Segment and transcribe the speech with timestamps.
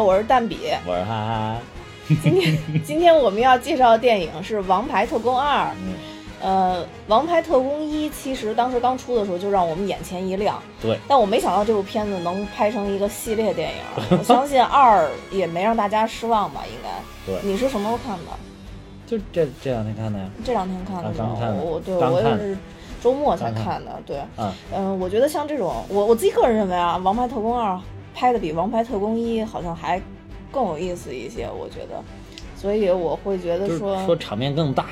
[0.00, 0.58] 我是蛋比。
[0.86, 1.56] 我是哈哈。
[2.22, 5.66] 今天 今天我们要介绍的电影是《王牌特工二》。
[5.84, 5.94] 嗯，
[6.40, 10.98] 呃，《王牌特工一》其实当时刚出的时候就让我们眼前一亮，对。
[11.06, 13.76] 但我没想到这部片子能拍成一个系列电影。
[14.18, 16.62] 我相信二也没让大家失望吧？
[16.66, 16.88] 应该。
[17.30, 17.40] 对。
[17.42, 18.32] 你是什么时候看的？
[19.06, 20.26] 就这这两天看的呀。
[20.44, 21.10] 这两天看的。
[21.16, 21.62] 刚看的。
[21.62, 22.56] 我对我也是
[23.02, 24.00] 周末才看的。
[24.06, 24.18] 对。
[24.38, 24.52] 嗯。
[24.74, 27.74] 嗯，我觉得像这种，我我自己个人认为啊，《王牌特工二》
[28.18, 30.02] 拍的比《王牌特工一》好像还。
[30.50, 32.02] 更有意思一些，我觉得，
[32.56, 34.86] 所以我会觉得说说场面更大，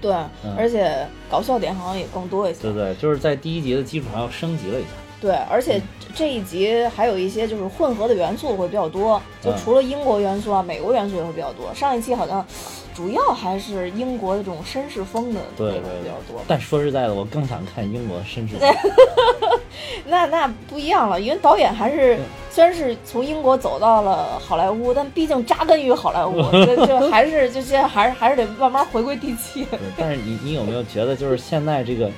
[0.00, 0.14] 对，
[0.56, 2.62] 而且搞笑点好像也更多一些。
[2.62, 4.88] 对对，就是在第一集的基础上又升级了一下。
[5.20, 5.82] 对，而且
[6.14, 11.74] 这一集还有一些就是混合的元素会比较多，就除了英国元素啊，美国元素也会比较多。
[11.74, 12.46] 上一期好像
[12.94, 16.42] 主要还是英国的这种绅士风的对对比较多。
[16.46, 18.68] 但说实在的，我更想看英国绅士风。
[20.06, 22.18] 那那不一样了，因为导演还是
[22.50, 29.66] 虽然是从英国走到了好莱坞，但毕竟扎根于好莱坞， 就就还是就现在还是还是得慢慢回归地气。
[29.96, 32.10] 但是你你有没有觉得，就是现在这个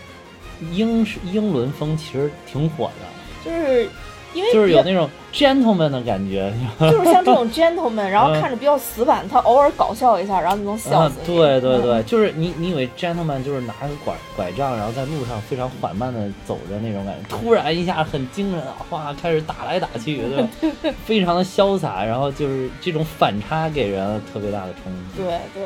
[0.72, 3.89] 英式英伦风其实挺火的，就是。
[4.34, 11.16] 因为就是有那种 gentleman 的感觉，就是像这种 gentleman，然后看着比较死板，他偶尔搞笑一下，然后就能笑死。
[11.24, 20.96] 对对对，就是你你以为 gentleman 就是拿个拐拐杖，然后在路上非常缓慢的走着那种感觉，突然一下很精神，哗开始打来打去，对吧？
[21.06, 25.22] 非常的潇洒，然后就是这种反差给人特别大的冲击。
[25.22, 25.64] 对对，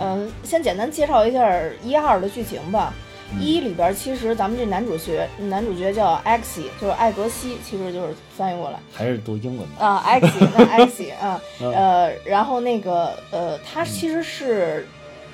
[0.00, 1.46] 嗯，先简单介绍一下
[1.84, 2.92] 一二的剧情吧。
[3.38, 8.80] 一里边其实咱们这男主角男主角叫艾克西，就是艾格西，其实就是翻译过来。
[8.92, 9.86] 还是读英文吧。
[9.86, 14.86] 啊，艾克西，那艾克西啊，呃，然后那个呃，他其实是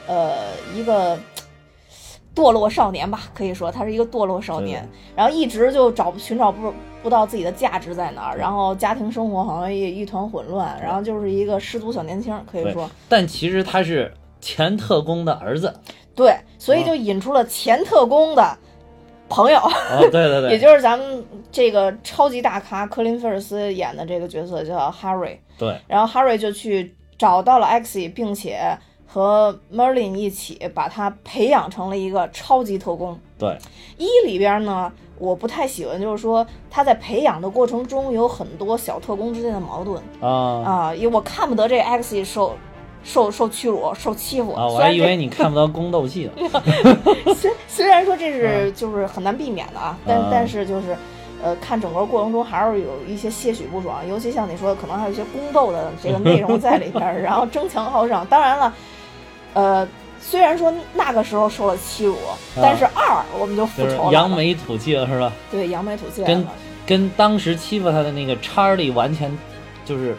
[0.09, 0.32] 呃
[0.75, 1.16] 一个
[2.34, 12.91] 堕落少年吧，可以说他是一个堕落少年，然后一直就找寻找不不到自己的价值在哪儿，然后家庭生活好像也一团混乱，然后就是一个失足小年轻，可以说。
[13.09, 15.72] 但其实他是前特工的儿子。
[16.15, 18.57] 对，所以就引出了前特工的
[19.29, 19.61] 朋友，
[20.01, 25.39] 对 对对， 也就是咱们这个超级大咖科林·菲尔斯演的这个角色叫 Harry。
[25.59, 28.77] 对，然后 Harry 就去找到了 X，并且
[29.07, 33.19] 和 Merlin 一起把他培养成了一个超级特工。
[33.39, 33.57] 对，
[33.97, 40.29] 一里边呢，我不太喜欢，就是说他在培养的过程中有很多小特工之间的矛盾啊
[40.65, 42.55] 啊，因为我看不得这 X 受。
[43.05, 44.67] 受受屈辱，受欺负啊！
[44.67, 46.61] 我还以为你看不到宫斗戏呢。
[47.37, 50.97] 虽虽然说这是就是很难避免的啊，但但是就是，
[51.43, 58.27] 呃，看整个过程中还是有一些些许不爽，尤其像你说的，可能还有一些宫斗的这个内容在里边， 然后争强好胜。
[58.31, 58.75] 当然了，
[59.53, 59.89] 呃，
[60.19, 62.17] 虽然说那个时候受了欺辱，
[62.57, 65.31] 但是二我们就复仇了，扬眉吐气了是吧？
[65.51, 66.27] 对，扬眉吐气了。
[66.27, 66.47] 跟
[66.87, 69.31] 跟当时欺负他的那个查理完全
[69.85, 70.17] 就是。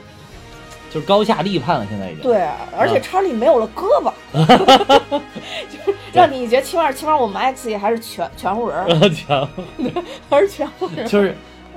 [0.89, 2.23] 就是高下立判了，现在已经。
[2.23, 2.47] 对，
[2.77, 4.11] 而且查理没有了胳膊，
[5.69, 9.47] 就是让你觉得起码起码我们爱自己还是全 全乎人，全
[10.29, 11.35] 还是全乎人，就是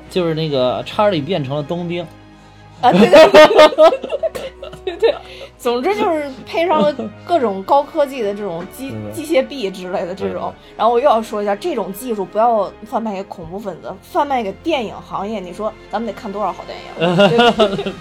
[0.08, 2.06] 就是那个查理变成了冬兵。
[2.80, 3.26] 啊，对对
[4.84, 5.14] 对对，
[5.58, 6.94] 总之就是配上了
[7.26, 16.78] 各种高科技的这种机 机械臂之类的这种，然后我又要说一下，这种技术不要贩卖给恐怖分子，贩卖给电影行业，你说咱们得看多少好电
[17.10, 17.94] 影？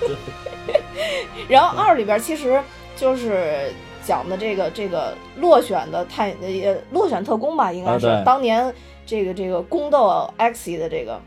[1.48, 2.60] 然后二里边其实
[2.96, 3.72] 就是
[4.04, 8.74] 讲的这个这个落选的探呃落选特工吧，应该是当年
[9.06, 11.20] 这个这个宫斗 X 的这个。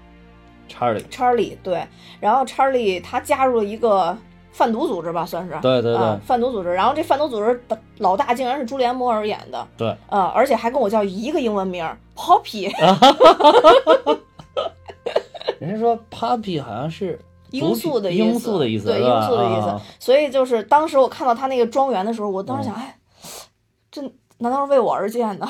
[0.73, 1.85] 查理，查理对，
[2.21, 4.17] 然后查理他加入了一个
[4.53, 6.73] 贩毒组织吧，算是对对对，贩毒组织。
[6.73, 12.73] 然后这贩毒组织的老大竟然是朱莲摩尔演的，对，啊，而且还跟我叫一个英文名，Poppy。
[15.59, 17.19] 人家说 Poppy 好像是
[17.51, 19.81] 罂粟的罂粟的意思，对，罂粟的意思。
[19.99, 22.99] 所以就是当时我看到他那个庄园的时候，我当时想，哎，
[23.91, 24.03] 这。
[24.43, 25.47] 难道是为我而建的？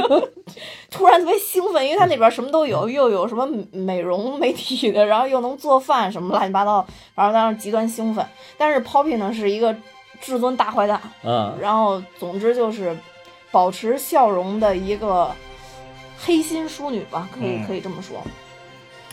[0.90, 6.82] 突然特别兴奋，因为它里边什么都有，又有什么美容美体的，然后又能做饭，什么乱七八糟，
[7.14, 8.26] 然后当时极端兴奋。
[8.56, 9.76] 但是 Poppy 呢是一个
[10.18, 12.96] 至尊大坏蛋，嗯，然后总之就是
[13.50, 15.30] 保持笑容的一个
[16.18, 18.16] 黑心淑女吧，可以可以这么说。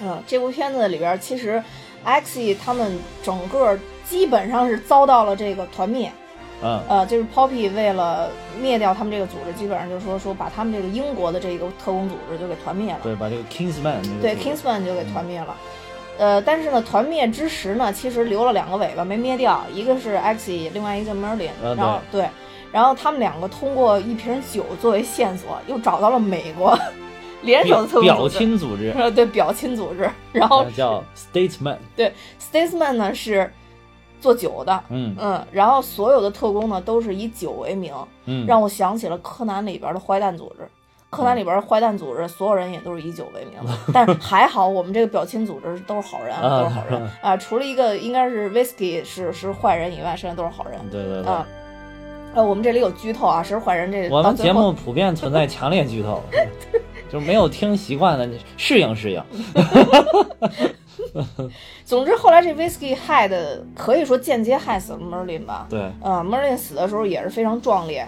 [0.01, 1.62] 嗯，这部片子里边其实
[2.03, 6.11] X 他们整个基本上是遭到了这个团灭。
[6.88, 8.29] 呃，就是 Poppy 为了
[8.61, 13.00] 灭掉他们这个组织，基本上就是说说把他们这个英国的这个特工组织就给团灭了。
[13.03, 15.53] 对，把这个 Kingsman 对 Kingsman 就给团灭了。
[16.17, 21.50] 呃，但是呢，团灭之时呢，其实留了两个尾巴没灭掉，一个是 X，另外一个叫 Merlin。
[21.75, 22.29] 然后对，
[22.71, 26.79] 然后他们两个通过一瓶酒作为线索，又找到了美国
[27.44, 28.92] 联手的特工表亲组织。
[29.13, 30.10] 对，表亲组织。
[30.31, 31.78] 然后叫 Statesman。
[31.95, 33.51] 对，Statesman 呢是。
[34.22, 37.94] 做酒的，嗯嗯，然后所有的特工呢都是以酒为名，
[38.24, 40.66] 嗯，让我想起了柯南里边的坏蛋组织。
[41.10, 43.60] 柯南里边的坏蛋组织，所有人也都是以酒为名，
[43.94, 50.80] 但是还好我们这个表亲组织都是好人，啊都是好人 啊，除了一个应该是 Whisky 是是坏人以外，剩下都是好人。
[50.89, 51.30] 对对对。
[51.30, 51.46] 啊，
[52.34, 56.24] 呃，我们这里有剧透啊，谁是坏人这我们节目普遍存在强烈剧透，
[57.13, 58.27] 就没有听习惯的，
[58.57, 59.24] 适应适应。
[61.86, 65.68] 总之，后来这 Whisky 害的可以说间接害死了 Merlin 吧。
[65.69, 68.07] 对，嗯，Merlin 死的时候也是非常壮烈。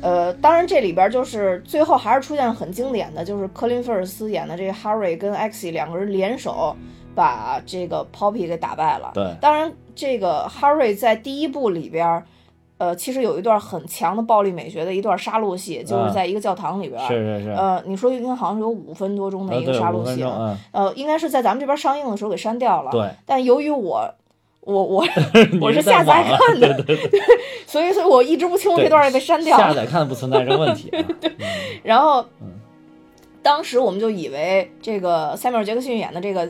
[0.00, 6.76] 呃，当然这里边就是最后还是出现了很经典的，就是科林·菲尔斯演的这个 Harry 跟 X 两个人联手
[7.16, 9.10] 把这个 Poppy 给打败了。
[9.14, 12.22] 对当然这个 Harry 在第一部里边。
[12.78, 17.00] 呃，其实有一段很强的暴力美学的一段杀戮戏，就是在一个教堂里边。
[17.08, 17.50] 是是是。
[17.50, 20.56] 呃，你说应该好像是有五分多钟的一个杀戮戏了。
[20.70, 22.90] 呃，应该是在咱们这边上映的时候给删掉了。
[22.92, 23.10] 对。
[23.26, 24.08] 但由于我，
[24.60, 25.04] 我我
[25.60, 27.20] 我是下载看的，对对对。
[27.66, 29.64] 所以所以我一直不清楚这段也被删掉了。
[29.64, 30.88] 下载看的不存在这个问题。
[31.20, 31.32] 对。
[31.82, 32.24] 然后，
[33.42, 36.48] 当时我们就以为这个塞缪尔·杰克逊演的这个。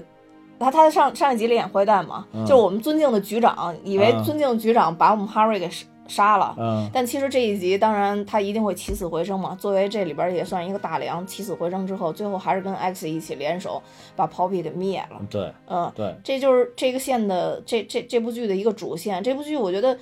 [0.60, 5.70] 他他在上上一集里演坏蛋嘛，嗯、就是我们尊敬的局长，以为尊敬的局长把我们 Harry 给
[6.08, 13.82] 杀了，嗯，但其实这一集当然他一定会起死回生嘛，作为这里边也算一个大梁，起死回生之后，最后还是跟 X 一起联手
[14.16, 15.20] 把 Poppy 给灭了。
[15.28, 19.22] 对，嗯，对，这就是这个线的这这这部剧的一个主线。
[19.22, 19.96] 这部剧我觉得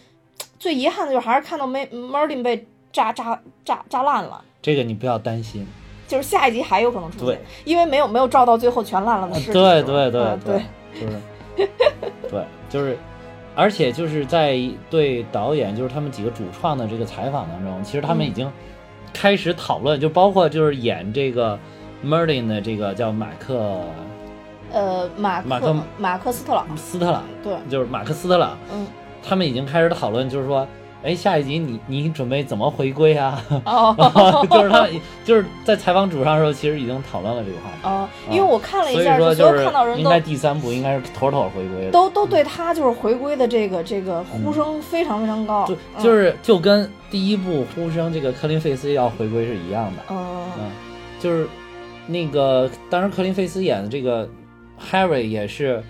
[0.59, 4.43] 最遗憾的就是还是看到没 Merlin 被炸炸炸炸烂了。
[4.63, 5.67] 这个你不要担心，
[6.07, 9.53] 就是下一集还有可能出现，因为没有没有照到最后全烂了的事。
[9.53, 10.63] 对对对对，
[11.01, 11.69] 就是
[12.31, 12.97] 对，就是。
[13.57, 14.61] 而且就是在
[14.91, 18.49] 对导演，就是他们几个主创的这个采访当中，其实他们已经
[19.15, 21.59] 开始讨论，嗯、就包括就是演这个
[22.05, 23.81] Merlin 的这个叫马克，
[24.71, 28.87] 呃，马马克马克斯特朗，斯特朗，对，就是马克斯特朗，嗯，
[29.23, 30.69] 他们已经开始讨论，就是说，
[31.03, 33.41] 哎，下一集你你准备怎么回归啊？
[33.65, 33.95] 哦，
[34.51, 34.89] 就是他
[35.25, 37.89] 就是在采访主上的时候，其实已经讨论了这个话题。
[37.89, 50.03] 哦，因为我看了一下，所有看到人应该第三部应该是妥妥回归的，都都对他就是回归的这个这个呼声非常非常高，就就是就跟第一部呼声这个科林费斯要回归是一样的。
[50.11, 50.71] 嗯，嗯，
[51.21, 51.47] 就是
[52.07, 54.29] 那个当时科林费斯演的这个
[54.91, 55.83] Harry 也是。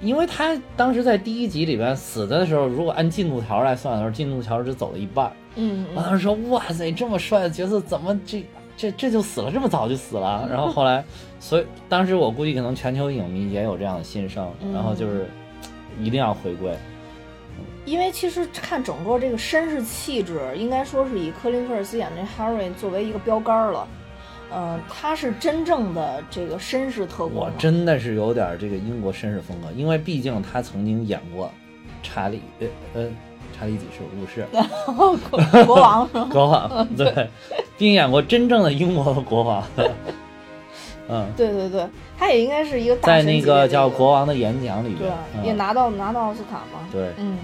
[0.00, 5.32] 因为他当时在第一集里边死的时候，如果按进度条来算的时候，进度条只走了一半。
[5.56, 8.44] 嗯，我当时说：“哇塞，这么帅的角色，怎么这
[8.76, 9.50] 这这就死了？
[9.50, 11.04] 这么早就死了？”然后后来，
[11.38, 15.26] 所以当时我估计可能全球影迷也有这样的心声，然后就是
[16.00, 16.74] 一定要回归。
[17.84, 23.86] 因为其实看整个这个绅士气质，应该说是以科林·菲尔斯演的 Harry 作为一个标杆了。
[24.56, 27.34] 嗯，他是真正的这个绅士特工。
[27.34, 31.50] 我真的是有点这个英国绅士风格，因为毕竟他曾经演过
[32.02, 33.08] 查理，呃呃，
[33.58, 34.46] 查理几世五世，
[35.66, 37.28] 国王，国王，对，
[37.76, 39.64] 并演过真正的英国的国王。
[41.08, 46.88] 嗯，对对对，他也应该是一个在那个叫《国王的演讲》里边，对，也拿到拿到奥斯卡嘛。
[46.90, 47.36] 对，嗯。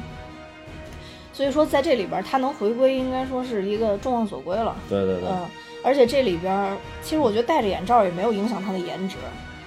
[1.32, 4.76] 所以说，在这里边他能回归，应该说是一个众望所归了。
[4.88, 5.28] 对对对。
[5.28, 5.46] 嗯。
[5.82, 9.16] 而且这里边，其实我觉得戴着眼罩也没有影响他的颜值，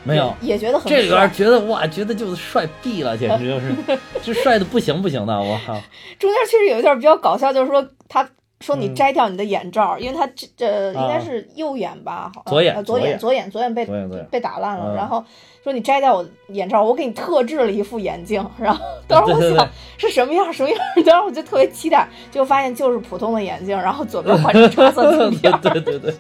[0.04, 5.74] 没有，也觉得很这里边觉得哇，觉得就是帅毙了，简直就是， 就帅的不行不行的，我靠！
[6.20, 8.28] 中间其实有一段比较搞笑，就是说他
[8.64, 12.32] 说你摘掉你的眼罩，因为他这这应该是右眼吧？
[12.46, 13.86] 左眼左眼左眼左眼被
[14.32, 14.96] 被打烂了。
[14.96, 15.22] 然后
[15.62, 18.42] 说你摘掉我眼罩，我给你特制了一副眼镜。
[18.58, 20.80] 然后当时我想是什么样什么样？
[21.06, 25.52] 当时我就特别期待，就发现就是普通的眼镜，然后左边换成橙色镜片。
[25.60, 26.14] 对对对，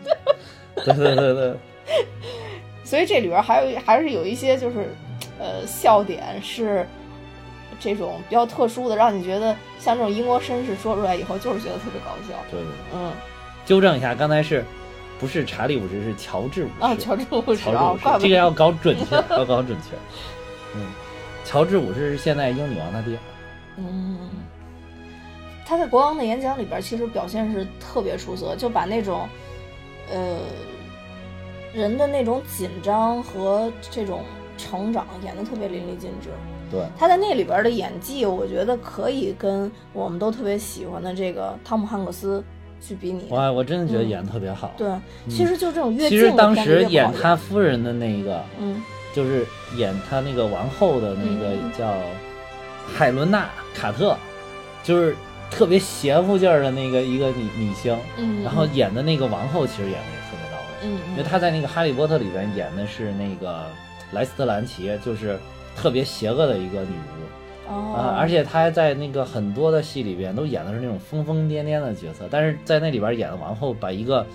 [0.84, 1.54] 对对对对。
[2.84, 4.94] 所以这里边还有还是有一些就是
[5.40, 6.86] 呃笑点是。
[7.84, 12.34] 这种比较特殊的，让你觉得像这种英国绅士说出来以后就是觉得特别搞笑。
[12.50, 13.12] 对对，嗯，
[13.66, 14.64] 纠正一下，刚才是
[15.20, 16.96] 不是查理五世是乔治五世啊？
[16.96, 19.96] 乔治五世啊，这个要搞准确， 要搞准确。
[20.76, 20.88] 嗯，
[21.44, 23.20] 乔治五世是现在英女王他爹。
[23.76, 24.30] 嗯，
[25.66, 29.28] 他在国王的演讲里边其实表现是特别出色，就把那种
[30.10, 30.38] 呃。
[31.76, 34.24] 人的那种紧张和这种
[34.60, 36.30] 成长演得特别淋漓尽致。
[36.74, 42.44] 对，他在那里边的演技，我觉得可以跟我们都特别喜欢的这个汤姆汉克斯
[42.82, 43.28] 去比拟。
[43.30, 44.74] 哇，我真的觉得演得特别好。
[44.76, 44.90] 对，
[45.30, 48.82] 其实就这种越其实当时演他夫人的那一个，嗯，
[49.14, 49.46] 就是
[49.78, 51.94] 演他那个王后的那个叫
[52.92, 54.18] 海伦娜卡特，
[54.84, 55.16] 就是
[55.52, 57.96] 特别邪乎劲儿的那个一个女女星。
[58.18, 60.68] 嗯，然后演的那个王后，其实演的也特别到位。
[60.82, 63.64] 嗯，因为她在那个《哈利波特》里边演的是那个
[64.12, 65.40] 莱斯特兰奇，就是
[65.76, 67.72] 特别邪恶的一个女巫。
[67.72, 74.26] 哦，啊，而且她还在那个很多的戏里边都演的是那种疯疯癫癫的角色，但是在那里边演的王后，把一个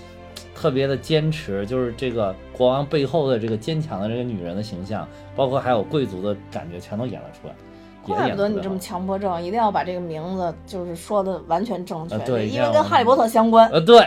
[0.54, 7.54] 特别的坚持，就是这个国王背后的这个坚强的这个女人的形象，包括还有贵族的感觉，全都演了出来。
[8.02, 13.68] 怪不得你这么强迫症，一定要把这个名字就是说的完全正确，啊对因为跟哈利波特相关。
[13.68, 14.00] 呃，对，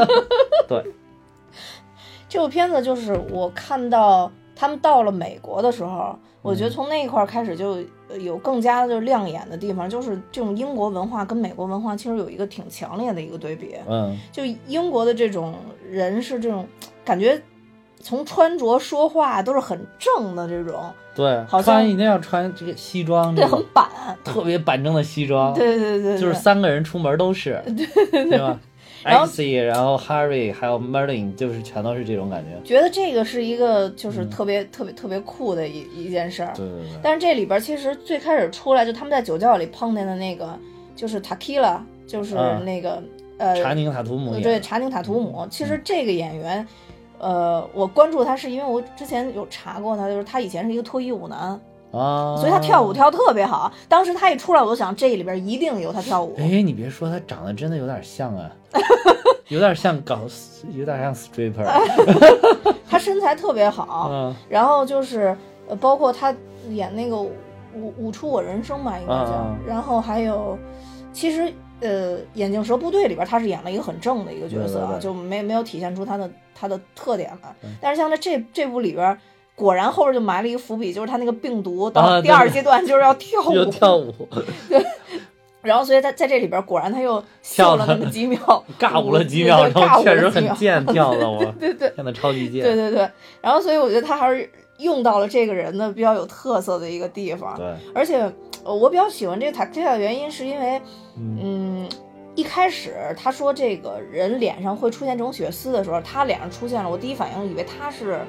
[0.68, 0.84] 对，
[2.28, 4.30] 这部片子就是我看到
[4.60, 13.76] 他们到了美国的时候，我觉得从那一块儿开始就呃有更加就亮眼的地方，就是这种英国文化跟美国文化其实有一个挺强烈的一个对比。
[13.88, 15.54] 嗯，就英国的这种
[15.88, 16.66] 人是这种
[17.04, 17.40] 感觉，
[18.00, 23.86] 从穿着说话都是很正的这种，对，好像穿一定要穿这个西装，对，很板。
[24.24, 27.62] 特别板正的西装，对对对，就是三个人出门都是，
[28.10, 28.58] 对吧
[29.04, 32.60] 然后？X，然后 Harry，还有 Merlin，就是全都是这种感觉。
[32.64, 36.52] 觉得这个是一个就是嗯特别、特别特别酷的一一件事儿。
[36.56, 40.58] 对对对，但是这里边其实最开始出来就他们在酒窖里碰见的那个
[40.96, 43.02] 就是 Takila，就是啊那个、
[43.38, 45.46] 呃查宁塔图姆对查宁塔图姆。
[45.50, 46.66] 其实这个演员，
[47.18, 51.60] 呃，我关注他是因为我之前有查过他，就是他以前是一个脱衣舞男，
[51.92, 52.92] 啊，所以他跳舞。
[52.92, 53.72] 跳得特别好。
[53.88, 56.34] 当时他一出来，我就想这里边一定有他跳舞。
[56.36, 58.50] 哎，你别说，他长得真的有点像啊，
[59.48, 60.20] 有点像搞，
[60.74, 61.64] 有点像 stripper。
[62.88, 65.36] 他身材特别好， 嗯然后就是
[65.68, 66.34] 呃，包括他
[66.70, 67.32] 演那个舞
[67.96, 69.30] 舞出我人生吧，应该叫。
[69.32, 70.58] 啊然后还有，
[71.12, 77.70] 其实呃，《眼镜蛇部队》里边他是演了一个很正的一个角色啊，对对对就没没有体现出他的他的特点来对。
[77.80, 79.18] 但是像在这这部里边。
[79.58, 84.14] 果然后边就埋了一个伏笔，就是他那个病毒到啊第二阶段就是要跳舞，就跳舞，
[85.60, 88.38] 然后所以在在这里边果然他又跳了那么几秒，
[88.78, 92.62] 尬舞了几秒，尬舞后确实了几秒很贱， 跳的我，对对跳的超级贱。
[92.62, 93.10] 对对对，
[93.40, 94.48] 然后所以我觉得他还是
[94.78, 98.20] 用到了这个人的比较有特色的一个地方，对，而且
[98.62, 100.80] 呃我比较喜欢这个塔克蒂亚的原因是因为，
[101.16, 101.88] 嗯嗯，
[102.36, 108.20] 一开始他说这个人脸上会出现这种血丝的时候，他脸上出现了，我第一反应以为他是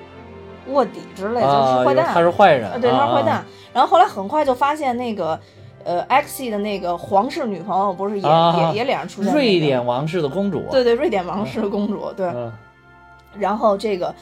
[0.71, 3.35] 卧底之类，啊，就是坏蛋，他是坏人，啊对，他是坏蛋。
[3.35, 5.39] 啊然后后来很快就发现那个。
[5.85, 12.51] 呃，X 的那个皇室女朋友不是也、啊也也脸上出现、那个、瑞典王室的公主，对对，瑞典王室的公主，对，嗯，
[13.37, 14.13] 然后这个，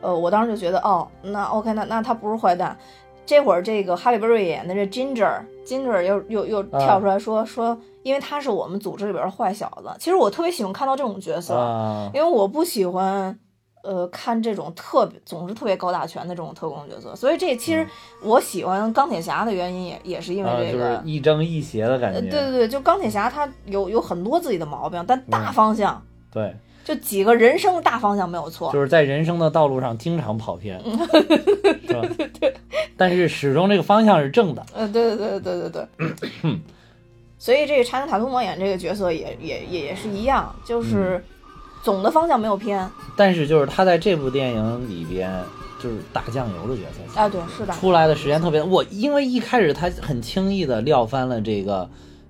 [0.00, 2.76] 呃，我当时就觉得，哦，那 OK，那那他不是坏蛋。
[3.24, 9.90] 这会儿这个哈利波瑞演的这 Ginger，Ginger 又又又啊跳出来说、说，因为他是我们组织里边的坏小子。
[10.00, 13.38] 其实我特别喜欢看到这种角色，啊，因为我不喜欢。
[13.84, 17.86] 呃，看这种特别总是特别高大全的这种特工角色，所以这其实
[18.22, 25.52] 我喜欢钢铁侠的原因也也是因为啊，这个，就是亦正亦邪的感呃，觉，对对对，就钢铁侠他有有很多自己的毛病，但大嗯。
[25.52, 28.72] 方向、对，就几个人生的大方向没有错。
[28.72, 30.80] 就是在人生的道路上经常跑偏，
[31.86, 32.08] 是吧？
[32.96, 36.60] 但是始终这个方向是正的，呃，对对对对对对。
[37.38, 41.22] 所以这个查理塔图姆演这个角色也也也也是一样，就是
[41.84, 45.30] 总的方向没有偏但是就是他在这部电影里边
[45.78, 51.86] 就是打酱油的角色，啊，对，是的，出来的时间特别，我因为一开始他很轻易的撂翻了这个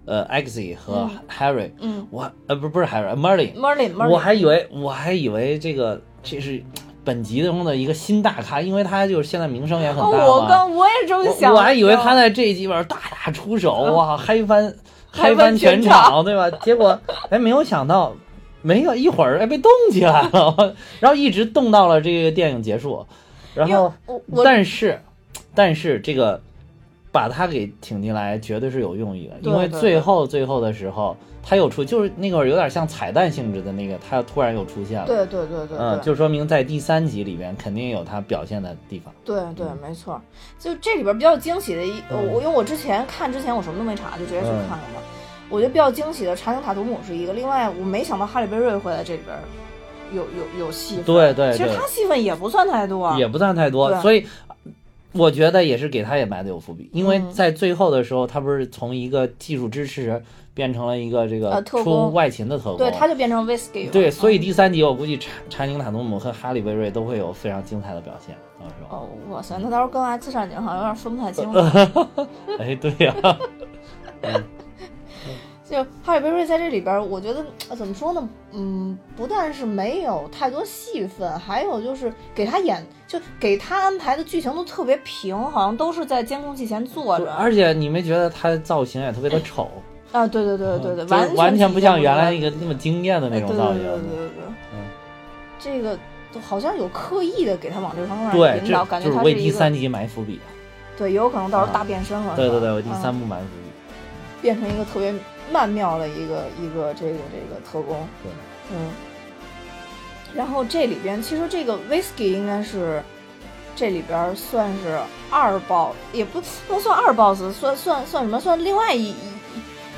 [0.06, 2.04] 呃 X 和 Harry，、嗯。
[2.10, 6.60] 我呃不不是 Harry，Merlin，，Merlin Merlin，我还以为我还以为这个这是
[7.04, 10.26] 本集中的一个新大咖，因为他就是现在名声也很哦，大嘛。
[10.26, 14.74] 我刚我也这么想我我还以为他在在这一集里边大打出手，哇，嗨翻
[15.12, 16.50] 嗨翻全场，对吧？
[16.62, 16.98] 结果
[17.30, 18.12] 哎，没有想到，
[18.64, 23.06] 没有一会儿哎被冻起来了，然后一直冻到了这个电影结束，
[23.54, 23.92] 然后
[24.42, 24.98] 但是
[25.54, 26.40] 但是这个
[27.12, 35.06] 把他给挺进来绝对是有用意的，因为最后最后的时候他又出，就是那会儿有点像彩蛋性质的那个，他突然又出现了。
[35.06, 39.12] 对对对对嗯，就说明在第三集里边肯定有他表现的地方。
[39.26, 40.18] 对对，没错。
[40.58, 45.02] 就这里边比较惊喜的一，我因为我之前看之前我什么都没查，就直接去嗯看了嘛。
[45.54, 49.36] 我觉得比较惊喜的查宁塔图姆是一个，另外我没想到哈利贝瑞会在这里边
[50.12, 51.04] 有有有戏份。
[51.04, 54.26] 对对对其实他戏份也不算太多，也不算太多，所以
[55.12, 57.32] 我觉得也是给他也埋的有伏笔，因为嗯。
[57.32, 60.20] 在最后的时候，他不是从一个技术支持
[60.54, 63.92] 变成了一个这个出外勤的特工，对，他就变成 whisky 了。
[63.92, 72.28] 对，所以嗯第三集我估计查查宁塔图姆和哈利贝瑞都会有非常精彩的表现，到时候，哦，哇塞，那到时候跟 X 战警好像有点分不太清呃了。
[72.58, 73.14] 哎，对呀、
[75.74, 78.28] 就哈利贝瑞在这里边，我觉得呃怎么说呢？
[78.52, 87.32] 嗯，不但是没有太多戏份，还有就是给他演，就给他安排的剧情都特别平，好像都是在监控器前坐着。
[87.32, 89.68] 而且你没觉得他造型也特别的丑，
[90.12, 94.78] 啊，对对对对对，完完全不像原来一那个那么惊艳的那种造型，对对对对对对，嗯
[95.58, 95.98] 这个
[96.32, 100.38] 都好像有刻意的给他往这方面对，引导，这感觉他是为第三集埋伏笔。
[100.96, 102.36] 对，也有可能到时候啊大变身了。
[102.36, 103.64] 对对对，是吧我第三嗯部埋伏笔。
[104.40, 105.10] 变成一个特别
[105.52, 108.06] 曼妙的一个一个这个这个特工。
[108.22, 108.32] 对，
[108.72, 108.90] 嗯。
[110.34, 113.00] 然后这里边其实这个 whisky 应该是
[113.76, 114.98] 这里边算是
[115.30, 118.40] 二 boss，也不不能算二 boss，算算算什么？
[118.40, 119.16] 算另外一一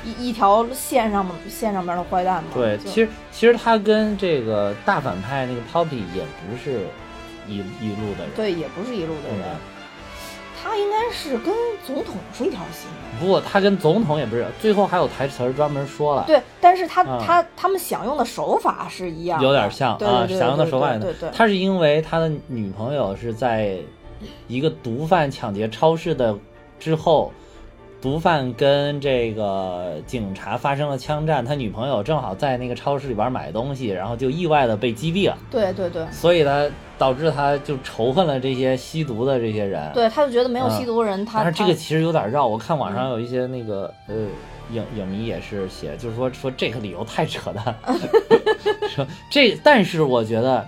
[0.05, 2.49] 一一条线上线上面的坏蛋嘛。
[2.53, 6.85] 对，其实其实他跟这个大反派那个 Poppy 也不是
[7.47, 8.29] 一一路的人。
[8.35, 9.76] 对，也不是一路的人对。
[10.67, 11.53] 他应该是跟
[11.85, 13.19] 总统是一条心的。
[13.19, 23.77] 不过他跟总统也不是，最后还有台词儿专门说了，对，但是他、啊他他们享用的手法是一样的，有点像啊，对对对想用的手法也对对对，他是因为他的女朋友是在
[24.47, 26.37] 一个毒贩抢劫超市的
[26.79, 27.31] 之后，
[27.99, 39.91] 毒贩跟这个警察发生了枪战，他女朋友正好在那个超市里边买东西，然后就意外的被击毙了，对对对所以他导致他就仇恨了这些吸毒的这些人。
[39.93, 44.15] 对，他就觉得没有啊吸毒人，他他但是这个其实有点绕，我看网上有一些那个呃
[44.71, 47.75] 影影迷也是写，就是说说这个理由太扯淡，
[48.89, 50.67] 说这，但是我觉得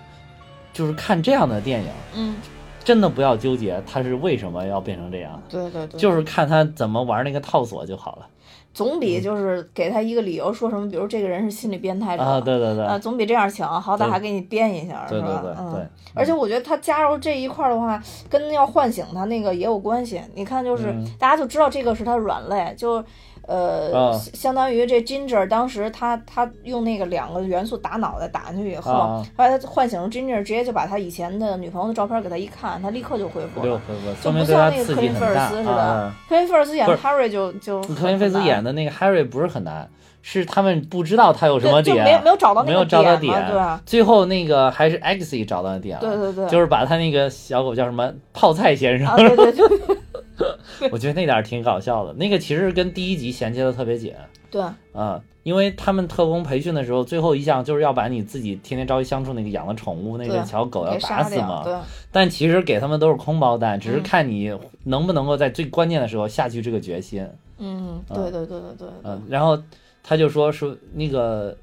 [0.72, 2.36] 就是看这样的电影，嗯，
[2.84, 8.28] 真的不要纠结他是为什么要变成这样，对对对，就是看他怎么玩那个套索就好了
[8.74, 15.42] 总比就是给他一个理由说什么，比如这个人是心理变态者啊，对对对，啊，总比这样强，好歹还给你编一下，是吧？
[15.44, 15.88] 对对。
[16.14, 20.22] 而且我觉得他加入这一块儿的话，跟要唤醒他那个也有关系。
[20.36, 23.04] 你看，就是嗯大家就知道这个是他软肋，就
[23.50, 24.14] 呃，啊。
[24.14, 29.26] 相相当于这 Ginger 当时他他用那个两个元素打脑袋打进去以后，啊。
[29.38, 33.66] 后来他唤醒了 Ginger，直接就把他以前的女朋友的照片给他一看，他立刻就恢复了。
[33.66, 39.90] 就不说明他像那个克林菲尔斯似的啊。，克林菲尔斯演的 Harry 就就克林菲斯演的的那个 Harry 不是很难，
[40.22, 46.48] 是他们不知道他有什么点，没有没有找到那个没有找到点对吧最后那个还是 X 找到点了，对对对。
[46.48, 49.98] 就是把他那个小狗叫什么泡菜先生，啊，对对对
[50.92, 52.14] 我觉得那点儿挺搞笑的。
[52.14, 54.14] 那个其实跟第一集衔接的特别紧
[54.52, 54.62] 对
[54.94, 61.64] 啊、因为他们特工培训的时候，最后一项就是要把你自己天天朝夕相处那个养的宠物那个小狗要打，死嘛。
[61.64, 61.76] 对
[62.12, 64.52] 但其实给他们都是空包弹，只是嗯看你
[64.86, 67.28] 能不能够在最关键的时候下去这个决心。
[67.60, 69.62] 嗯，对对对对对对嗯，然后
[70.04, 71.56] 他就说说那个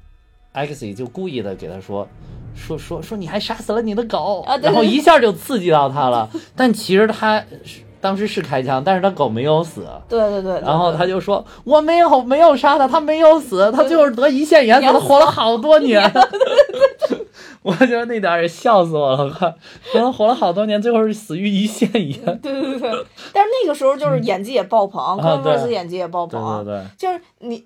[0.53, 2.07] X 就故意的给他说
[2.55, 6.29] 说说说你还杀死了你的狗，啊对然后一下就刺激到他了。
[6.55, 9.85] 但其实他是当时是开枪，但是他狗没有死。
[10.07, 16.01] 对对对，然后他就说：“我没有没有杀他，他没有死，他就是得胰腺炎，他活了好多年。”
[17.63, 19.53] 我觉得那点儿也笑死我了，我靠，
[19.91, 22.39] 他活了好多年，最后是死于胰腺炎。
[22.39, 27.65] 对对对，但是那个时候就是演技也爆棚，科啊林菲尔斯演技也爆棚对棚，对对，就是你。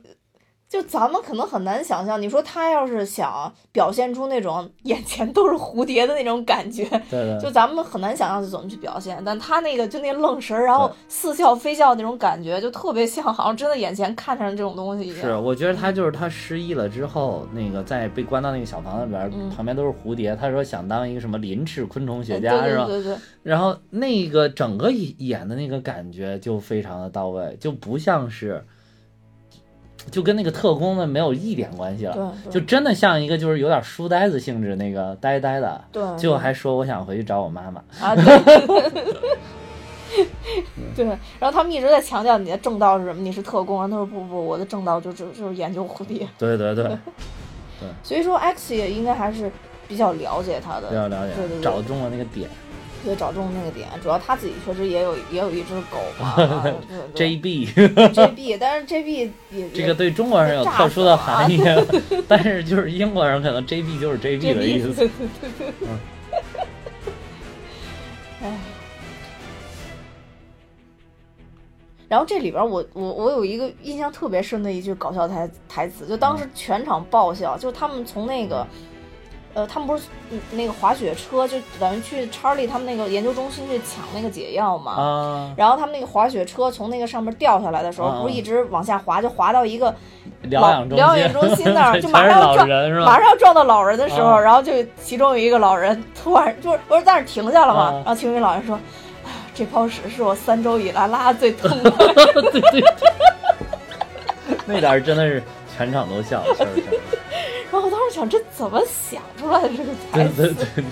[0.72, 9.22] 就咱们可能很难想象，你说他要是想表现出那种 眼前都是蝴蝶的那种感觉，对对，就咱们很难想象是怎么去表现。
[9.26, 15.20] 但他那个就那愣神儿，然后似笑非笑那种感觉，就特别像好像真的眼前看上这种东西一样。
[15.20, 20.34] 是，我觉得他就是他失忆了之后，那个在被关到那个小房子里边儿，嗯旁边都是蝴蝶。
[20.38, 22.86] 他说想当一个什么鳞翅昆虫学对家，是吧？
[22.86, 28.64] 对对对，然后那个整个演演的那个感觉就非常的到位，就不像是，
[30.10, 37.84] 就跟那个特工的没有一点关系了，就真的像一个就是有点书呆子性质那个呆呆的，对，最后还说我想回去找我妈妈。
[38.00, 38.24] 啊，对，
[40.96, 41.06] 对，
[41.40, 46.86] 然后他们一直在强调你的正道是什么，你是特工，然后他说不不，我的正道就就就是研究蝴蝶，对对 对，
[48.04, 49.52] 所以说 X 也应该还是
[49.88, 51.64] 比较了解他的，比较了解对对，对。
[51.64, 52.50] 找中了那个点。
[53.04, 56.74] 对，找中那个点，主要他自己确实也有也有一只狗嘛， 啊对
[57.14, 57.74] 对 JB
[58.14, 61.62] JB，但是 JB 也这个对中国人有特殊的含义，
[62.28, 65.10] 但是就是英国人可能 JB 就是 JB 的意思。
[68.42, 68.58] 哎。
[72.08, 78.68] 然后这里边我我我有一个印象特别深的一句搞笑台台词，就当时全场爆笑，就是他们从那个，
[79.54, 84.92] 呃，他们不是嗯那个滑雪车，就等于去查理他们那个研究中心去抢那个解药嘛。
[84.94, 89.94] 啊，然后他们那个滑雪车从那个上面掉下来的时候，啊不是一直往下滑，就滑到一个
[90.44, 92.68] 疗养中心，疗养中心那儿 就马上要撞？
[93.06, 98.76] 马上要撞到老人的时候，啊然后就其中有一个老人突然就是不是在那儿停下了嘛，啊然后其中一个老人说
[99.26, 101.92] ：“哎呀这泡屎是我三周以来拉的最痛的。
[101.92, 102.84] 对 对，
[104.66, 105.44] 那点儿真的是
[105.76, 107.00] 全场都笑，确实是。”
[107.82, 110.84] 然后我当时想，这怎么想出来的这个台词，对对对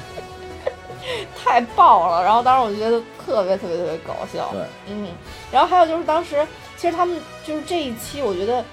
[1.38, 2.24] 太爆了。
[2.24, 4.50] 然后当时我就觉得特别特别特别搞笑。
[4.52, 5.10] 对，嗯，
[5.52, 6.46] 然后还有就是当时
[6.78, 8.66] 其实他们就是这一期，我觉得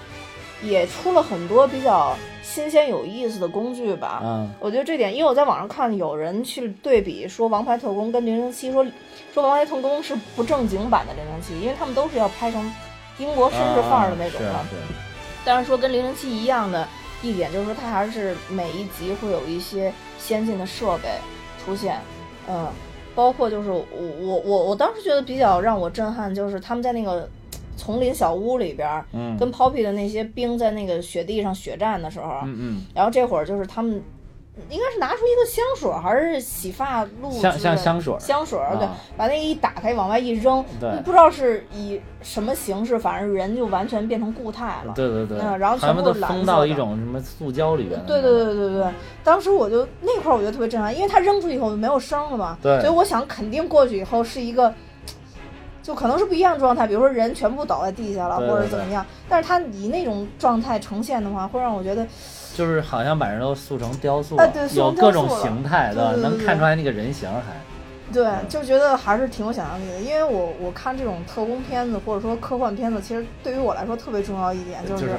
[0.63, 4.23] 也出了很多比较新鲜有意思的工具吧。
[4.25, 8.83] 嗯，我觉得这点，因为我在网上看有人去对比说《王牌特工》跟《零零七》，说
[9.35, 12.73] 说《王牌特工》是不正经版的《零零七》，因为他们都是要拍成
[13.19, 14.49] 英国绅士范儿的那种的。
[14.53, 14.65] 啊
[15.49, 16.89] 但是说跟《零零七》一样的
[17.23, 21.09] 一点就是说，它还是每一集会有一些先进的设备
[21.65, 21.99] 出现，
[22.49, 22.69] 嗯，
[23.15, 23.85] 包括就是我
[24.21, 27.29] 我我我当时觉得比较让我震撼，就是他们在那个
[27.77, 34.03] 丛林小屋里边，嗯，跟 Poppy 的那些兵在那个雪地上血战的时候，嗯嗯，然后这会儿就是他们
[34.71, 44.95] 应该是拿出一个香水儿还是洗发露像的，像香水儿，香水，对啊，把那个一打开往外一扔，对不知道是以什么形式，反正人就完全变成固态了。
[44.95, 48.87] 对对对，嗯然后全部是蓝封到一种什么塑胶里边，对对对对对，
[49.23, 54.73] 当时我就那块儿我觉得特别震撼，因为它扔出去以后就没有声了嘛，对所以我想肯定过去以后是一个，
[55.87, 62.05] 就可能是不一样的状态，比如说人全部倒在地下了，对对或者怎么样，但是他以那种状态呈现的话，会让我觉得，
[62.57, 64.37] 就是好像把人都塑成雕塑
[64.75, 66.39] 有各种形态的，能对对对。
[66.39, 67.53] 对看出来那个人形还。
[68.13, 75.11] 对，就觉得还是挺有想象力的，因为我我看这种特工片子或者说科幻片子，其实对于我来说特别重要一点就是是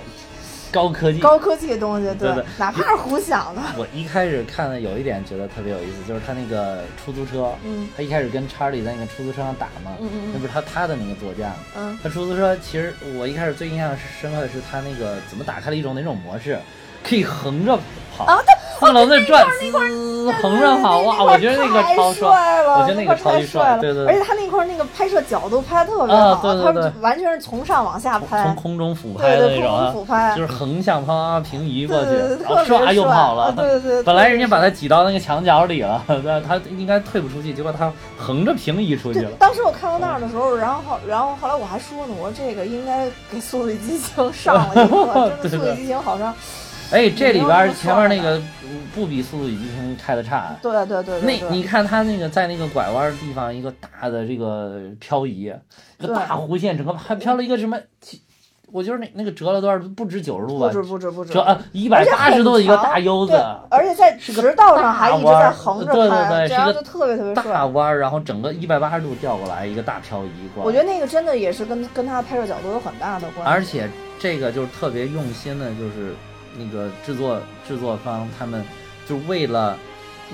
[0.71, 1.19] 高科技。
[1.19, 11.55] 高科技的东西，对对哪怕是胡想的，我一开始看的有一点觉得特别有意思，就是他那个出租车，嗯他一开始跟查理在那个出租车上打嘛，嗯嗯那不是他他的那个座驾吗？
[11.77, 16.59] 嗯他出租车其实我一开始最印象深刻的是他那个怎么打开了一种那种模式，
[17.03, 17.79] 可以横着
[18.17, 18.39] 跑，啊
[18.79, 33.45] 四轮子转，滋横着跑，哇，我觉得那个超帅了，我觉得那个超级帅了，对对对，而且他那块儿那个拍摄角度拍的特别啊好，对对对他完全是从上往下拍从，空中俯拍的那种啊俯拍，就是横向啪平移过去，对对对然后唰又跑了。
[33.45, 39.31] 啊对对对，本来人家把他他挤到那个墙角里了，对，他应该退不出去，结果他横着平移出去了，。
[39.39, 46.33] 当时我看到那儿的时候，然后后然后后来我还说呢，我说这个应该给《速度与激情》上了一课， 真的《速度与激情》好像，
[46.91, 48.41] 哎，这里边前面那个
[48.95, 50.55] 不比《速度与激情》开的差。
[50.61, 55.51] 对对对对对，那你看他那个在那个拐弯地方一个大的这个漂移，
[55.99, 57.77] 一个大弧线，整个还飘了一个什么？
[57.99, 58.21] 其
[58.69, 59.79] 我觉得那那个折了多少？
[59.95, 60.73] 不止九十度吧不？
[60.73, 63.33] 止不止不止折，啊一百八十度的一个大对子，，
[63.69, 67.65] 而且在直道上还一直在横着对对，对是个这样就特别特别大帅。
[67.65, 70.67] 弯儿，然后整个一百八十度调过来，一个大漂移过来。
[70.67, 76.13] 我觉得那个真的也是跟跟他拍摄角度有很大的关系，而且这个就是特别用心的，就是
[76.57, 78.63] 那个制作制作方他们
[79.07, 79.77] 就为了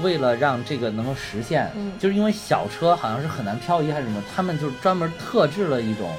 [0.02, 1.92] 为了让这个能够实现，嗯。
[2.00, 6.10] 就是因为小车好像是很难漂移还是什么，他们就是专门特制了一种，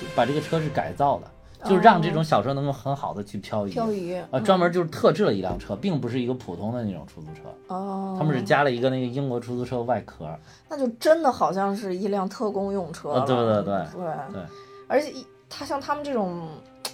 [0.00, 3.70] 就把这个车是改造的，就是让这种小车能够很好的去漂移。
[3.70, 4.14] 哦漂移。
[4.30, 10.28] 啊，专门就是特制了一辆车，并不是一个普通的那种出租车，哦，他们是加了一个那个英国出租车外壳。
[10.68, 14.32] 那就真的好像是一辆特工用车啊了，对对对对。
[14.32, 14.42] 对，
[14.88, 16.48] 而且一他像他们这种，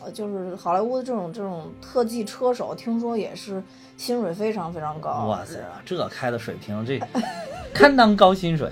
[0.04, 3.62] 呃就是好莱坞的这种这种特技车手，听说也是
[3.96, 5.26] 薪水非常非常高。
[5.26, 7.00] 哇塞，这开的水平，这
[7.74, 8.70] 堪当高薪水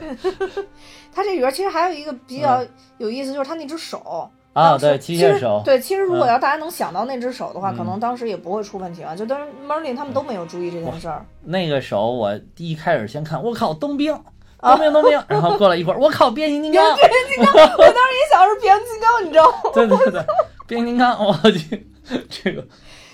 [1.13, 2.65] 他这里边其实还有一个比较
[2.99, 4.31] 有意思，就是他那只手。
[4.53, 4.79] 啊！
[4.79, 9.15] 对，机械手，对，其实如果嗯要大家能想到那只手的话，可嗯能当时也不会出问题啊。
[9.15, 11.27] 就当时 Merlin 他们都没有注意这件事儿。
[11.45, 14.15] 那个手我第一开始先看，我靠，冬兵，
[14.57, 19.71] 啊冬兵，冬兵，然后过了一会儿，我靠，变形金刚，我当时也想是变形金刚，你知道吗？
[19.75, 20.25] 对对对，
[20.67, 21.87] 变形金刚，我去，
[22.29, 22.65] 这个。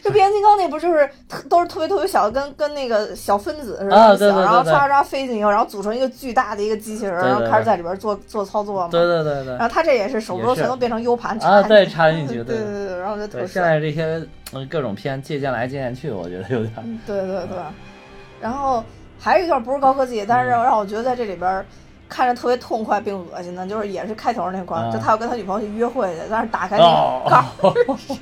[0.03, 8.89] 就变形金刚那不就是特都是特别特别小，跟跟那个小分子似的然后唰唰飞进去，然后组成一个巨大的一个机器人，然后开始在里边做做操作嘛。
[8.91, 9.55] 对对对对。
[9.55, 10.61] 然后他这也是手肘也是。
[10.63, 12.65] 全都变成 U 盘啊，对，插进去，对 对。
[12.65, 13.75] 对对，然后就特对，现帅。
[13.75, 17.59] 在这些嗯各种片借鉴来借鉴去，我觉得有点，嗯对对对，
[18.41, 18.83] 然后
[19.21, 21.65] 还有一段不是高科技，但是让我觉得在这里边。
[22.13, 24.93] 看着特别痛快并恶心的，就是也是开头那块儿，啊。
[24.93, 27.23] 就他要跟他女朋友去约会去，但是打开那哦。
[27.25, 28.15] 个盖儿是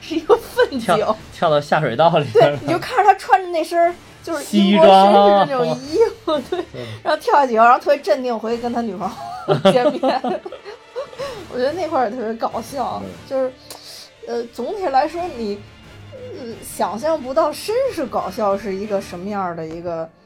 [0.00, 6.62] 是一个粪球，跳到下水道里对，，你就看着他穿着那身就是西装的那种衣服，对。
[6.72, 9.10] 对，然后跳下去以后，然后特别镇定回去跟他女朋
[9.48, 10.00] 友 见面。
[11.52, 13.52] 我觉得那块儿也特别搞笑，就是，
[14.28, 15.60] 呃，总体来说你，
[16.12, 20.19] 呃，想象不到绅士搞笑是一个什么样的一个对。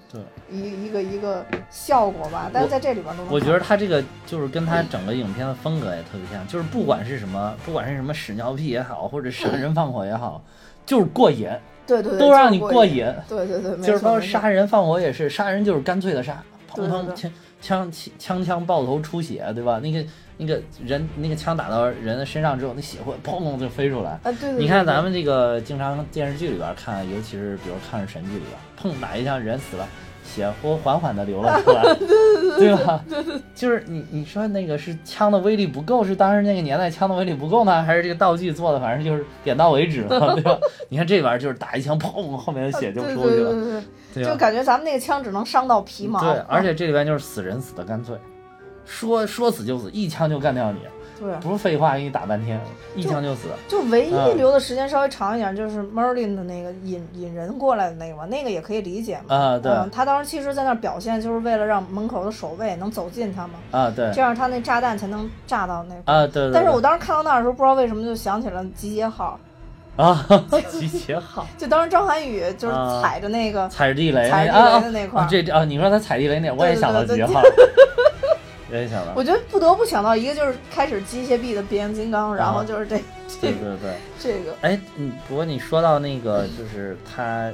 [0.50, 10.42] 一一个一个效果吧，但是在这里边都能我觉得他这个就是跟他整个影片的风格也特别像，就是不管是什么，不管是什么屎尿屁也好，或者杀人放火也好，
[10.86, 11.48] 就是过瘾，
[11.86, 13.06] 对对对，都让你过瘾。
[13.28, 16.42] 对对对，就是包括杀人放火也是，杀人就是干脆的杀，
[16.74, 19.80] 对对对砰砰枪枪枪枪爆头出血，对吧？
[19.80, 20.04] 那个
[20.36, 24.10] 那个人那个枪打到人的身上之后，那血会砰就飞出来。
[24.10, 29.86] 啊，对对对，你看咱们这个经常电视剧里边看，尤其是比如抗日神剧里边，砰打一枪人死了，
[30.24, 31.82] 血会缓缓的流了 出来，
[32.58, 33.04] 对吧？
[33.54, 40.58] 就是你你说那个是枪的威力不够，是当时那个年代枪的威力不够呢，还是这个道具做的反正就是点到为止了， 对吧？
[40.88, 43.82] 你看这玩意儿就是打一枪，砰，后面的血就出去了，
[44.14, 46.20] 就感觉咱们那个枪只能伤到皮毛。
[46.20, 48.16] 对，而且这里边就是死人死的干脆，
[48.84, 50.78] 说说死就死，一枪就干掉你。
[51.16, 52.60] 对，不是废话，给你打半天，
[52.96, 53.48] 一枪就死。
[53.68, 59.34] 就唯一留的时间稍微长一点，就是 Merlin 的那个引引人过来的那个嘛，那个也可以理解嘛。
[59.34, 59.72] 啊，对。
[59.92, 63.54] 他当时其实在那表现，就是为了让门口的守卫能走近他嘛。
[63.70, 64.10] 啊，对。
[64.12, 66.12] 这样他那炸弹才能炸到那。
[66.12, 66.50] 啊，对。
[66.52, 69.38] 但是我当时看到那儿的时候，不知道为什么就想起了集结号。
[69.94, 70.26] 啊，
[70.68, 71.46] 集结号。
[71.56, 75.24] 就当时张涵予就是踩着那个踩着地雷，踩着地雷的那块。
[75.30, 77.40] 这啊，你说他踩地雷那，我也想到集结号。
[78.74, 82.96] 联想到，我觉得不得不想到一个，就是开始机械臂的变形金刚，然后就是这，
[83.40, 84.56] 对对对， 这个。
[84.62, 87.50] 哎，嗯，不过你说到那个，就是他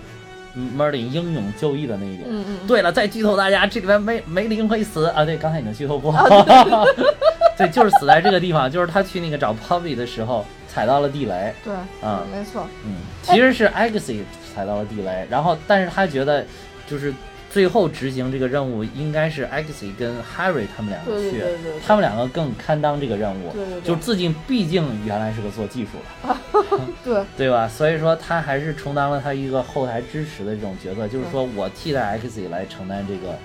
[0.57, 2.67] Merlin 英勇就义的那一点，嗯嗯。
[2.67, 5.25] 对了，再剧透大家，这里面没没灵会死啊？
[5.25, 6.13] 对，刚才已经剧透过。
[7.59, 11.53] 对，就是死在这个地方，就是他去那个找 Poppy 的时候踩到了地雷。
[11.63, 12.67] 对，嗯，没错。
[12.87, 14.23] 嗯，其实是 Axie
[14.55, 16.45] 踩到了地雷，然后但是他觉得
[16.87, 17.13] 就是。
[17.51, 21.43] 最后执行这个任务应该是 Axie 跟 Harry 他们两个去，
[21.85, 25.91] 他们两个更堪当这个任务，就自己，毕竟原来是个做技术
[26.23, 26.37] 的，
[27.05, 27.67] 对 对吧？
[27.67, 33.37] 所以说他还是充当了他一个后台支持的这种角色，就是说我替代 Axie 来承担这个。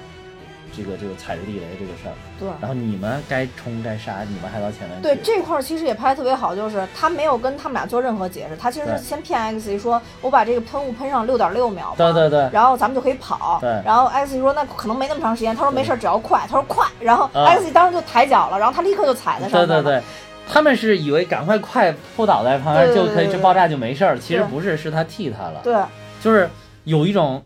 [0.76, 5.02] 这个这个踩着地雷这个事儿，对，然后你们该冲该杀，你们还到前面。
[5.02, 13.58] 对这块儿其实也拍的特别好，就是他没有跟他们俩做任何解释，他其实是先骗 X 说，我把这个喷雾喷上六点六秒，对对对，然后咱们就可以跑。
[13.62, 19.68] 对，然后 X 说那可能没那么长时间，他说没事，只要快，他说快，然后 X 当时就抬脚了，然后他立刻就踩在上面。
[19.68, 20.04] 对对对，
[20.48, 25.62] 他们是以为赶快快扑倒在旁边就可以这爆炸就没事儿，其实不是，是他替他了。
[25.64, 25.76] 对，
[26.22, 26.50] 就是
[26.84, 27.42] 有一种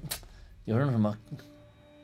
[0.66, 1.14] 有一种什么。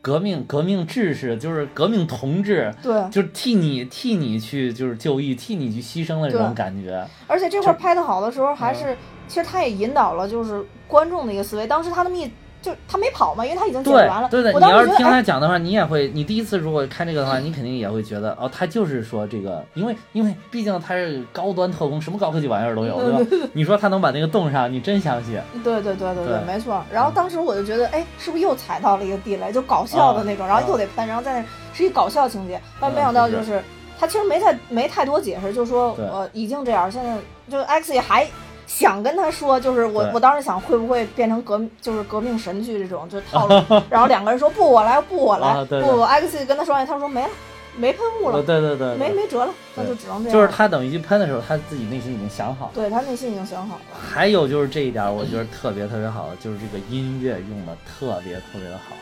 [0.06, 7.04] 革命革命志士就是革命同志，对，就是替你替你去就是就义，替你去牺牲的这种感觉。
[7.26, 8.96] 而且这块拍的好的时候，还是
[9.28, 11.66] 其实他也引导了就是观众的一个思维。
[11.66, 12.32] 当时他的密。
[12.66, 14.28] 就他没跑嘛，因为他已经解决完了。
[14.28, 23.48] 对对，你要是听他讲的话，你也会，你第一次如果看这个的话，你肯定也会觉得，哦，他就是说这个，因为因为毕竟他是高端特工，什么高科技玩意儿都有，对吧？
[23.54, 25.40] 你说他能把那个冻上，你真相信？
[25.64, 26.84] 对对对对对，没错。
[26.92, 29.52] 然后当时我就觉得，哎，是不是又踩到了一个地雷？
[29.52, 32.60] 就搞笑的那种，然后又得喷，然后在那是一搞笑情节。
[32.80, 33.62] 但没想到就是
[34.00, 37.16] 他其实没太没太多解释，就说我已经这样，现在
[37.48, 38.28] 就 X 也还。
[38.68, 43.54] 想跟他说，就是我，我当时想会不会变成革，就是革命神剧这种，就套路。
[43.90, 47.30] 然后两个人说不，我来，不我来，不，X 跟他说完，他说没了，
[47.78, 50.34] 没喷雾了，对对对，没没辙了，那就只能这样。
[50.34, 52.72] 就是他等于去喷的时候，他自己内心已经想好了。
[52.74, 53.82] 对他内心已经想好了。
[54.00, 58.96] 还有就是这一点，我觉得特别特别好的，就是这个音乐用的特别特别的好，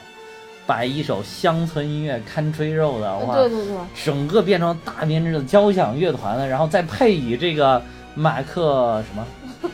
[0.65, 7.81] 把一首乡村音乐 Country Road 的话，对对对，整个变成大编制的交响乐团了，然后再配以这个
[8.15, 9.25] 马克什么。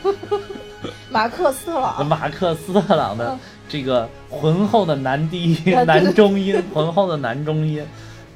[1.10, 3.36] 马克斯特朗，马克斯特朗的
[3.68, 7.84] 这个浑厚的男低音男中音， 浑厚的男中音，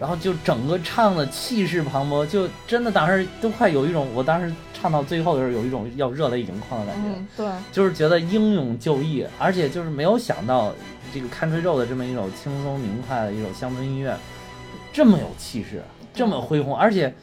[0.00, 10.72] 然后就整个唱的气势磅礴，就真的当时都快有一种，我当时唱到最后的时候有一种要热泪盈眶的感觉，对，就是觉得英勇就义，而且就是没有想到
[11.12, 14.16] 这个 Country Road 的这么一首轻松明快的一首乡村音乐，
[14.92, 15.80] 这么有气势，
[16.12, 17.14] 这么恢宏，而且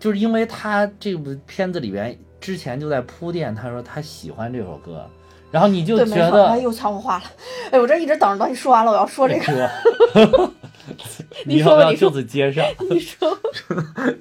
[0.00, 2.16] 就是因为他这部片子里边。
[2.44, 5.08] 之前就在铺垫，他说他喜欢这首歌，
[5.50, 7.24] 然后你就觉得哎，又抢我话了，
[7.72, 9.70] 哎，我这一直等着等你说完了，我要说这个，
[11.46, 12.62] 你要不要就此接上？
[12.90, 13.34] 你说，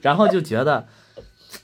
[0.01, 0.87] 然后就觉得，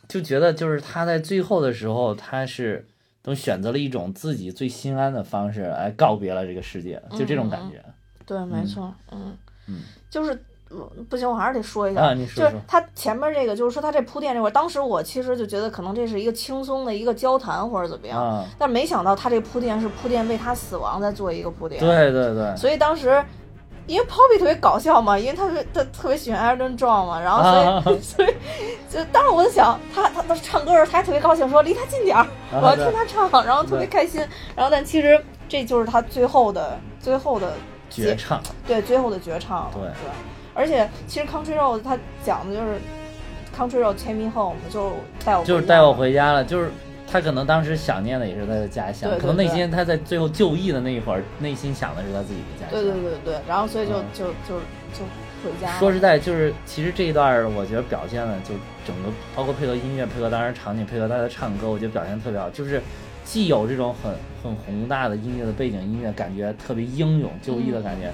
[0.10, 2.86] 就觉得就是他在最后的时候，他是
[3.22, 7.82] 都选择了一种自己最心安的方式来告别了这个世界，就这种感觉。
[8.26, 9.34] 对，没错，嗯。
[9.67, 10.43] 嗯，就是。
[11.10, 21.79] 不行，我还是得说一下，就是他前面这个，就是说他这铺垫这块，当时我其实就觉得可能这是一个轻松的一个交谈或者怎么样，但没想到他这铺垫是铺垫为他死亡在做一个铺垫。
[21.79, 22.55] 对对对。
[22.55, 23.23] 所以当时，
[23.88, 28.36] 因为 Poppy 特别搞笑嘛，因为他他特别喜欢 Elton John 嘛，然后所以所以
[28.88, 34.21] 就当时我就想，他他他唱歌的时候他还特别高兴，说离他近点儿，我要听他唱，然后特别开心。
[34.55, 37.53] 然后但其实这就是他最后的最后的
[37.89, 39.82] 绝唱，对最后的绝唱，对。
[39.84, 40.12] 对
[40.56, 42.80] 而且其实 Country Road 它讲的就是
[43.56, 44.91] Country Road take me home，就
[45.23, 46.69] 带我就是带我回家了，就是
[47.10, 52.71] 他可能当时想念的也是他的家乡，可能内心他在最后就义的那一会儿，内心想的是他自己的家乡。
[52.71, 54.60] 对对对对，然后所以就就就
[54.93, 55.06] 就
[55.43, 55.71] 回家。
[55.80, 58.54] 说实在，就是其实这一段我觉得表现的就
[58.86, 62.82] 整个包括配合音乐、配合当时场景、配合他的唱歌，我觉得表现特别好，就是
[63.30, 64.12] 既有这种很
[64.42, 68.12] 很宏大的音乐的背景音乐，感觉特别英勇就义的感觉。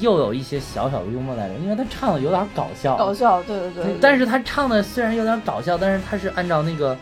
[0.00, 3.98] 又有一些小小的幽默在里面，因为他唱的有点搞笑，搞笑，对对对对。
[4.00, 6.96] 但是他唱的虽然有点搞笑，但是他是按照那个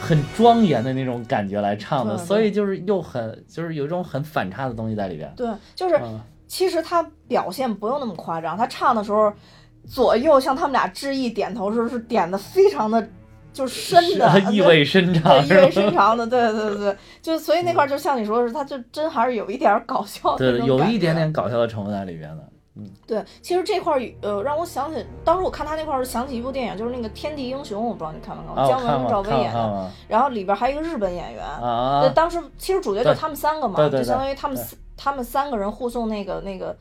[0.00, 5.32] 很庄严的那种感觉来唱的，对对所以就是又很就是有一种很反差的东西在里边。
[5.36, 9.32] 对，就是嗯其实他表现不用那么夸张，他唱的时候
[9.86, 13.08] 左右向他们俩致意点头时候是点的非常的
[13.56, 22.44] 就是深的意味深长，对，意味深长的，对对对对， 就所以那块儿就像你说的是，他就真还是有一点儿搞笑的对对，有一点点搞笑的成分在里边的。
[22.76, 22.86] 嗯。
[23.06, 29.90] 对，其实这块儿呃，让我想起当时我看他那块儿想起一部电影，就是那个《天地英雄》，我不知道你看没看过，姜文、跟赵薇演的。
[30.06, 32.02] 然后里边还有一个日本演员，啊。
[32.02, 34.58] 呃，当时其实主角就他们三个嘛，就相当于他们
[34.96, 36.76] 他们三个人护送那个那个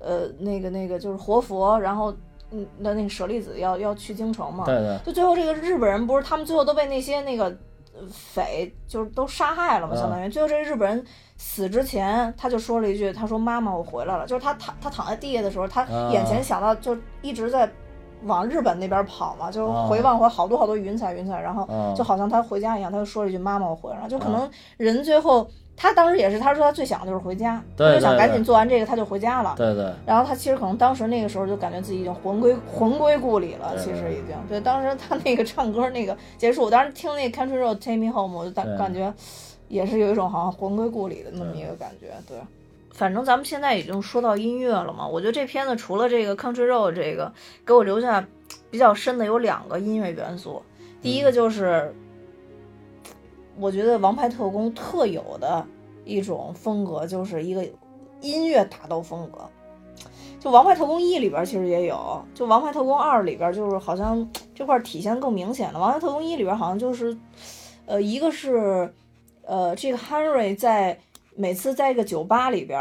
[0.00, 2.12] 呃那个那个就是活佛，然后
[2.56, 4.64] 嗯的那个舍利子要要去京城嘛。
[4.64, 4.98] 对对。
[5.04, 7.44] 就最后这个日本人不是他们最后都被那些那个
[7.94, 9.98] 呃匪就是都杀害了嘛，嗯。
[9.98, 10.28] 相当于。
[10.28, 11.04] 最后这个日本人
[11.36, 17.70] 死之前他就说了一句，他说妈妈我回来了，就是他躺他躺在地下的时候，他啊眼前想到就一直在。
[18.22, 24.08] 往日本那边跑嘛，就回望回好多好多云彩云彩，然后啊就好像他回家一样，他就说了一句“妈妈，我回来了”。
[24.08, 29.54] 就可啊能人最后，他当时也是，他说他最想的就是回家，对他就想赶紧做完这个，他就回家了。
[29.58, 34.34] 对对然后他其实可能当时那个时候就感觉自己已经魂归魂归故里了，对其实已经。
[34.48, 39.12] 对，当时他那个唱歌那个结束，我当时听那个 Country Road Take Me Home，我就感感觉
[39.68, 42.08] 也是有一种好像魂归故里的那么一个感觉。
[42.26, 42.38] 对，
[42.92, 47.30] 反正咱们现在已经说到音乐了嘛，我觉得这片子除了这个 Country Road 这个
[47.66, 48.26] 给我留下
[48.70, 50.62] 比较深的有两个音乐元素，
[51.02, 51.94] 第一个就是
[53.58, 55.64] 我觉得《王牌特工》特有的
[56.04, 57.66] 一种风格，就是一个
[58.20, 59.38] 音乐打斗风格。
[60.38, 65.78] 就《王牌特工一》里边其实也有，就《王牌特工二》里边就是好像这块体现更明显了。
[65.82, 67.16] 《王牌特工一》里边好像就是，
[67.86, 68.92] 呃，一个是，
[69.42, 70.98] 呃，这个 Henry 在
[71.34, 72.78] 每次在一个酒吧里边，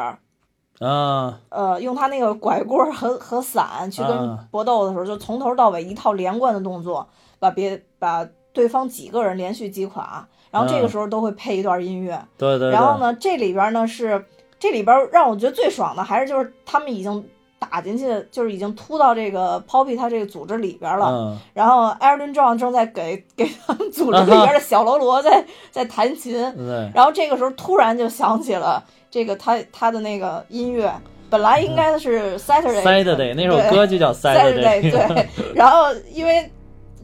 [0.79, 7.07] 啊呃，用他那个拐棍儿和和伞去跟啊搏斗的时候，就从头到尾一套连贯的动作，
[7.39, 10.89] 把别把对方几个人连续击垮，然后这个嗯。
[10.89, 12.19] 时候都会配一段音乐。
[12.37, 14.25] 对对对，然后呢，这里边呢是
[14.57, 17.23] 这里边让我觉得最爽的还是就是他们已经
[17.59, 21.07] 打进去，就是已经突到这个 Poppy 他这个组织里边了。
[21.07, 21.37] 嗯。
[21.53, 26.89] 然后 Aaron John 正在给 给他们组织里边的小喽啰在 在弹琴，对。
[26.95, 30.89] 然后这个时候突然就想起了这个他他的那个音乐，
[31.29, 36.49] 本来应该是 Saturday Saturday 那首歌就叫 Saturday 对， 然后因为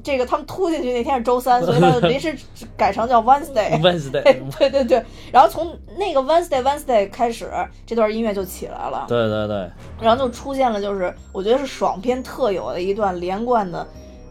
[0.03, 2.35] 这个他们突进去那天是周三， 所以他就临时
[2.75, 3.79] 改成叫 Wednesday。
[3.81, 4.21] Wednesday，
[4.57, 7.49] 对对对，然后从那个 Wednesday Wednesday 开始，
[7.85, 9.69] 这段音乐就起来了，对对对，
[10.01, 13.85] 然后就出现了，就是我觉得是爽片特有的一段连贯的、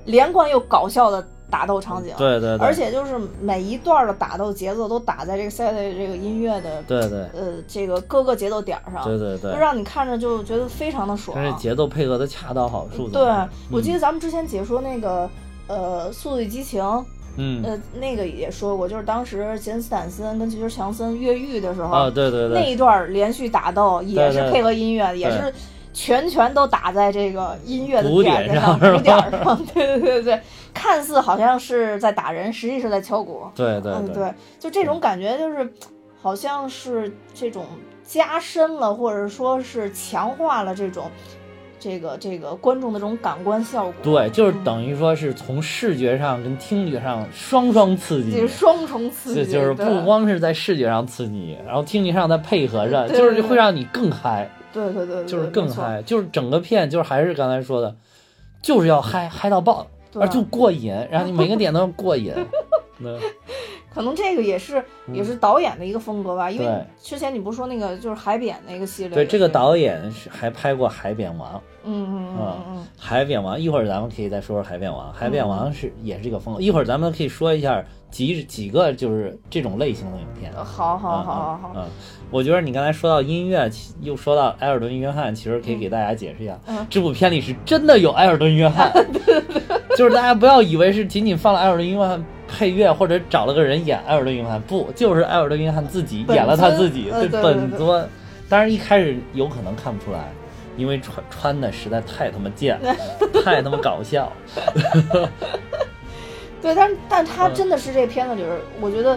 [0.04, 2.14] 连贯又搞笑的打斗场景。
[2.16, 11.36] 对对对，而且就是每一段的打斗节奏都打在这个 Saturday 这个音乐的对对呃这个各个节奏点儿上，对对对就，让你看着就觉得非常的爽。
[11.36, 13.08] 但是节奏配合的恰到好处。
[13.08, 15.28] 对，嗯我记得咱们之前解说那个
[15.70, 16.82] 呃《速度与激情》，
[17.36, 17.62] 嗯。
[17.64, 25.52] 呃那个也说过，就是当时杰森斯坦森跟吉尔强森越狱的时候，啊，对对对，那一段连续打斗也是配合音乐，也是
[25.92, 29.64] 全拳都打在这个音乐的鼓点点上、鼓点上。
[29.72, 30.40] 对对对对，
[30.72, 33.42] 看似好像是在打人，实际是在敲鼓。
[33.44, 33.92] 嗯，对对。
[34.06, 35.72] 对，对，就这种感觉，就是
[36.20, 37.64] 好像是这种
[38.04, 41.04] 加深了，或者说是强化了这种
[41.80, 43.94] 这个这个观众的这种感官效果。
[44.02, 48.46] 对，就是嗯等于说是从视觉上跟听觉上双双刺激。
[48.46, 57.96] 双重刺激，这就是不光是在视觉上刺激，然后听觉上再配合着，就是会让你更嗨，对对对，对就是更嗨，就是整个片就是还是刚才说的，
[58.62, 62.32] 就是要嗨嗨到爆，对而就过瘾，然后你每个点都要过瘾。
[63.90, 71.54] 对可能这个也是也是导演的一个风格吧，因为之前你不是说那个就是海扁那个系列，对，这个，导演是还拍过《海扁王》，
[71.84, 75.12] 嗯嗯嗯海扁王，一会儿咱们可以再说说海扁王。
[75.12, 80.52] 海扁王是也是这个风格，一会儿咱们可以说一下几几个就是这种类型的影片。
[80.56, 81.84] 嗯好好好好好，嗯，
[82.30, 83.68] 我觉得你刚才说到音乐，
[84.00, 86.86] 又说到埃尔顿·约翰，其实可以给大家解释一下，嗯。
[86.88, 88.92] 这部片里是真的有埃尔顿·约翰，
[89.96, 98.08] 就是大家不要以为是仅仅放了埃尔顿·约翰配乐或者找了个人演埃尔顿·约翰，不，就是埃尔顿·约翰自己演了他自己，呃对本尊。
[98.48, 100.32] 当然一开始有可能看不出来，
[100.76, 102.78] 因为穿穿的实在太他妈贱，
[103.44, 104.32] 太他妈搞笑。
[106.60, 109.16] 对，但但他嗯真的是这片子里边，我觉得。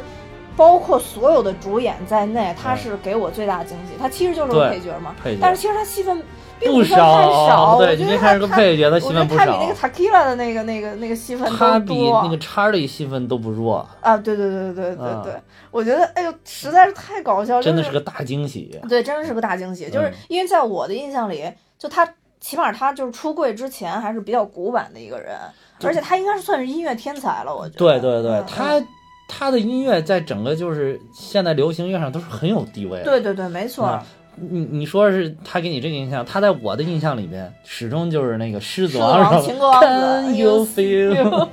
[0.55, 3.93] 包括所有的主演在内，他嗯是给我最大的惊喜。
[3.99, 6.21] 他其实就是个配角嘛，但是其实他戏份
[6.65, 7.77] 不少。
[7.77, 9.45] 对，今天看这个配角的戏份不少。
[9.45, 11.51] 他比那个 Takila 的那个那个那个戏份。
[11.51, 14.17] 他比那个查理戏份都不弱啊！
[14.17, 15.41] 对对对对对对对，
[15.71, 18.79] 我觉得哎呦，实在是太搞笑，真的是个大惊喜。
[18.87, 21.43] 对，真的是个大惊喜，就是因为在我的印象里，
[21.77, 22.07] 就他
[22.39, 25.37] 起码他就是出柜之前还是比较古板的一个人，
[25.83, 27.99] 而且他应该是算是音乐天才了，我觉得。
[27.99, 28.81] 对对对，他。
[29.25, 33.05] 他的音乐在整个就是现在流行乐上都是很有地位的。
[33.05, 33.99] 对对对，没错。
[34.35, 39.41] 你你说是他给你这个印象，他在我的印象里边始终就是那个狮子王。
[39.79, 41.47] Can you feel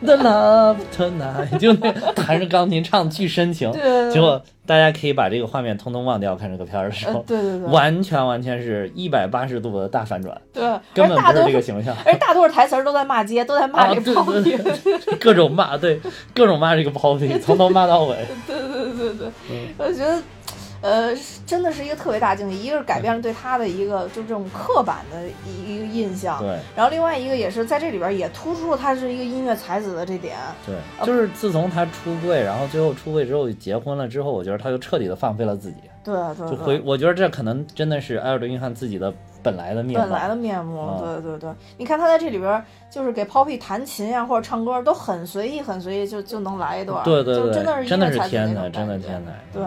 [0.00, 1.56] the love tonight？
[1.58, 3.72] 就那弹着钢琴唱巨深情，
[4.12, 10.40] 结果大家可以把这个画面通通忘掉，看这个片儿的时候，对对对，完全完全是一百八十度的大反转。
[10.52, 10.62] 对，
[10.94, 11.96] 根本不是这个形象。
[12.04, 14.56] 而大多数台词都在骂街，都在骂这个包皮，
[15.20, 16.00] 各种骂，对，
[16.34, 18.16] 各种骂这个包皮，从头骂到尾。
[18.46, 19.28] 对对对对，
[19.78, 20.20] 我觉得。
[20.80, 21.12] 呃，
[21.44, 26.58] 真的是一个特别大惊喜，一个是改变了对他的一个就这种刻板的一一个印象，对。
[26.76, 30.76] 然后另外一个也是在这里边也突出了他是一个音乐才子的这点，对。
[31.04, 36.50] 就是自从他出柜，然后最后出柜之后结婚了之后，我觉得他就彻底的放飞了自己，对对。
[36.50, 39.12] 就回，我觉得这可能真的是艾尔顿·约翰自己的
[39.50, 41.50] 本来的面本来的面目，对对对。
[41.76, 49.62] 你看他在这里边就是给 Poppy 弹琴呀或者唱歌都很随意，很随意就就能来一段，对对对，真的是真的是天才，真的天才，对。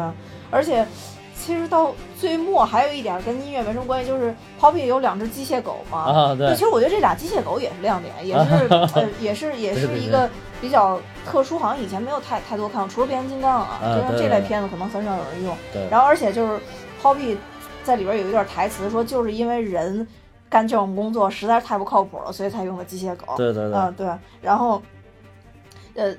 [0.50, 0.86] 而且，
[1.34, 6.00] 其实到最末还有一点跟音乐没什么关系，就是 Poppy 有两只机械狗嘛。
[6.00, 6.54] 啊，对。
[6.54, 10.30] 其实我觉得这俩机械狗也是亮点，也是呃， 也是也是一个
[10.60, 15.56] 比较特殊，好像以前没有太太多看过，除了变形金刚啊，就像这类片子可能很少有人用。
[15.72, 15.88] 对。
[15.90, 16.60] 然后，而且就是
[17.02, 17.38] Poppy
[17.84, 20.08] 在里边有一段台词说，就是因为人
[20.50, 23.36] 干这种工作实在是太不靠谱了，所以才用的机械狗。
[23.38, 23.74] 对对对。
[23.78, 24.08] 嗯，对。
[24.42, 24.82] 然后，
[25.96, 26.14] 呃，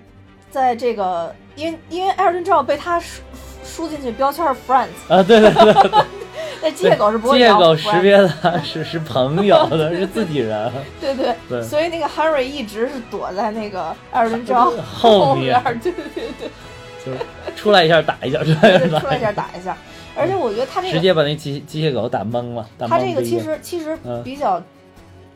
[0.51, 2.99] 在这个因为因为艾尔顿正好被他。
[3.01, 3.21] 输
[3.65, 6.05] 输进去标签是 friends 啊，对对对对，
[6.61, 10.71] 那机械狗是不会机械狗识别的是是朋友的，是自己人。
[11.01, 16.25] 对对对，所以那个 Harry 一直是躲在那个艾尔顿庄后面， 对对对
[17.05, 19.75] 对，就出来一下打一下，出来一下打一下。
[20.17, 22.67] 而且我觉得他这个直接把那机机械狗打懵了。
[22.79, 24.63] 他这个其实其实比较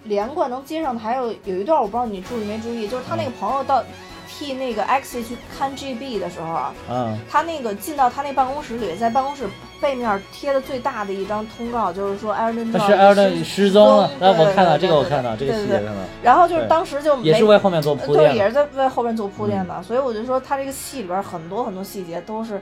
[0.05, 3.83] 连贯，能接上的还有有一段我不知道你注意没注意，就是他那个朋友到。
[4.29, 9.49] 替那个 X 去看 GB 的时候啊，嗯，他那个进到他那办公室里，在办公室
[9.81, 14.11] 背面贴的最大的一张通告，就是说艾尔顿是艾尔顿失踪了。
[14.19, 15.93] 那我看到这个，我看到这个细节看到。
[16.23, 19.83] 然后就是当时就也是为后面做铺垫，对，也是在为后面做铺垫的。
[19.83, 22.61] 所以我就说他这个戏里边很多很多细节都是，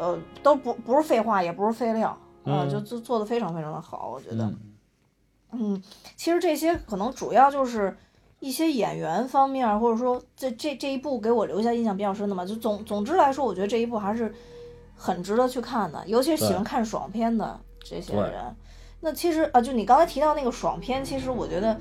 [0.00, 4.52] 呃，都不不是废话，也不是废料啊，就做做的非常非常的好，我觉得。
[5.52, 5.80] 嗯，
[6.16, 7.96] 其实这些可能主要就是。
[8.42, 14.34] 一些演员方面，或者说这这这一部给我留下印象比较深的嘛，就总总之来说，我觉得这一部还是
[14.96, 18.56] 很值得去看的，尤其是喜欢看爽片的这些人。
[19.00, 21.78] 那其实啊，就你刚才提到那个爽片，其实我觉得，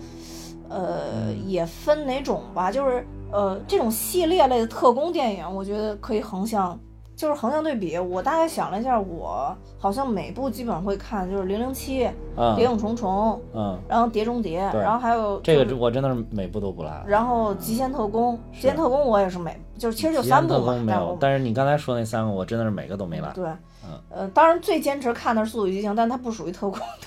[0.68, 6.78] 呃，也分哪种吧，就是呃，这种系列类的特工电影，我觉得可以横向。
[7.20, 12.06] 就是横向对比，我大概想了一下，我好像每部基本上会看，就是《零零七》、
[12.56, 16.90] 《谍影重重》，嗯，然后《碟中谍》，然后还有这个我真的是每部都不落。
[17.06, 20.74] 然后《极限特工》，《极限特工》我也是每，就是其实就三部嘛。
[20.78, 23.30] 没有，但是你刚才说那三个，我真的是每个都没落。
[23.34, 23.50] 对，
[23.84, 26.80] 嗯，呃，当然最坚持看的是《速度与激情》，但它不属于特工，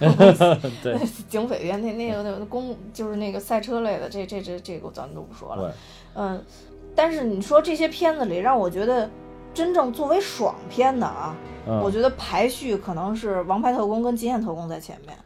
[0.83, 0.95] 对，
[1.27, 5.73] 警匪片那那个那个公就是那个赛车类的，这这这这个咱们都不说了。
[6.17, 6.39] 嗯，
[6.95, 9.09] 但是你说这些片子里让我觉得。
[9.55, 11.37] 真正作为爽片的啊，
[11.83, 15.17] 我觉得排序可能是《王牌特工》跟《极限特工》在前面。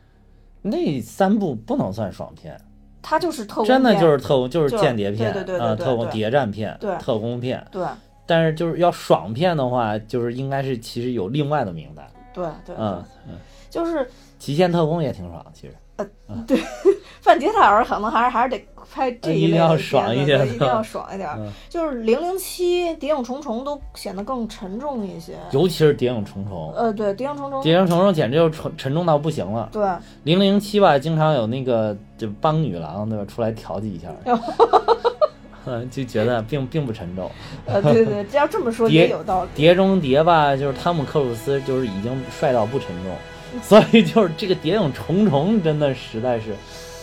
[0.63, 2.61] 那三部不能算爽片，
[3.01, 6.97] 它就是特工，真的就是特工，就是间谍片，对对对特工谍战片，对。
[6.99, 7.87] 特工片，对。
[8.27, 12.05] 但是就是要爽片的话，就是应该是其实有另外的名单，
[12.35, 13.35] 对对，嗯嗯，
[13.71, 13.99] 就是
[14.39, 15.75] 《极限特工》也挺爽，其实。
[15.97, 16.07] 呃，
[16.47, 16.61] 对，
[17.23, 18.59] 范杰塔尔可能还是还是得
[18.93, 21.39] 拍这一类的片子，一定要爽一点。
[21.69, 26.73] 就是零零七、谍影重重都显得更沉重一些，尤其是谍影重重。
[26.75, 29.69] 呃，对，谍影重重，谍影重重简直就沉沉重到不行了。
[29.73, 29.87] 对，
[30.25, 34.09] 零零七吧，经常有那个就帮女郎对吧，出来调剂一下，
[35.67, 37.31] 嗯，就觉得并并不沉重。
[37.67, 39.51] 呃，对对，这要这么说也有道理。
[39.55, 43.13] 谍中谍吧，就是汤姆克鲁斯，就是已经帅到不沉重。
[43.63, 46.55] 所以就是这个谍影重重，真的实在是，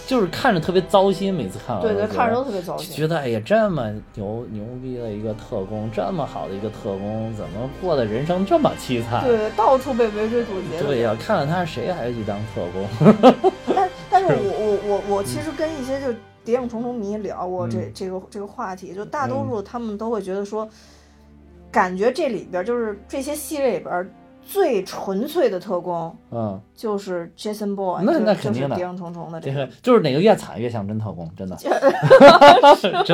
[0.05, 1.33] 就是看着特别糟心。
[1.33, 2.95] 每次看完，对对，看着都特别糟心。
[2.95, 9.23] 觉得哎呀，这么牛牛逼的一个特工，这么好的一个特工，怎么过的人生这么凄惨？
[9.25, 10.81] 对，到处被围追堵截。
[10.81, 13.33] 对呀，看了他谁还去当特工？
[13.75, 16.07] 但但是 我我我我其实跟一些就
[16.43, 20.67] 谍影重重迷聊过这这个这个话题，就大多数他们都会觉得说，
[21.71, 24.13] 感觉这里边就是这些系列里边。
[24.45, 31.71] 最纯粹的特工，嗯，就是 Jason Bourne，那那肯定的就是谍影重重的这个， 就是哪个越惨越像真特工，真的，真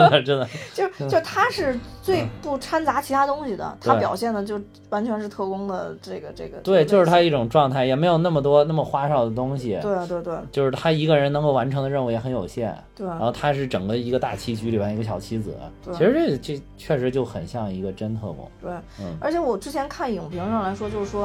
[0.09, 4.59] 的 真的， 就就他是最不掺杂其他东西的，他表现的就
[4.89, 6.57] 完全是特工的这个这个。
[6.59, 10.33] 对，就是他一种状态，也没有那么多那么花哨的东西，对对对。
[10.51, 15.93] 就是他一个人能够完成的任务也很有限，对然后他是整个一个大棋局里边一个小棋子，对。
[15.93, 19.15] 其实这这确实就很像一个真特工，对，嗯。
[19.19, 21.18] 而且我之前看影评上来说，就是说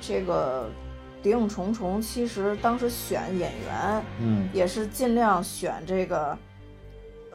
[0.00, 0.68] 这个
[1.22, 6.36] 《谍影重重》其实当时选演员嗯，也是尽量选这个。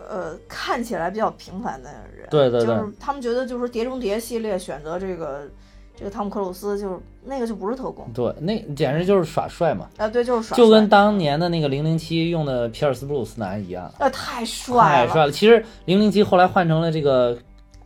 [0.10, 5.48] 呃，看起来比较平凡的人，对对对就是他们觉得就是《碟中谍》系列选择这个
[5.96, 8.10] 这个汤姆克鲁斯，就是那个就不是特工。
[8.12, 15.32] 对，那简直就是耍帅嘛，啊，对，就是耍就跟当年的那个零零七用的皮尔斯布鲁斯南一样，啊太帅了，太帅了。
[15.32, 17.38] 其实零零七后来换成了这个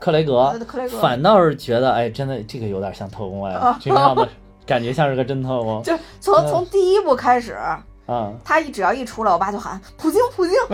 [0.03, 0.99] 克雷格呃，克雷格。
[0.99, 4.27] 反倒是觉得哎，真的这个有点像特工哎啊，这个样子
[4.65, 5.81] 感觉像是个真特工。
[5.87, 6.47] 就从嗯。
[6.49, 7.81] 从第一部开始，啊，
[8.43, 10.53] 他一只要一出来，我爸就喊普京普京，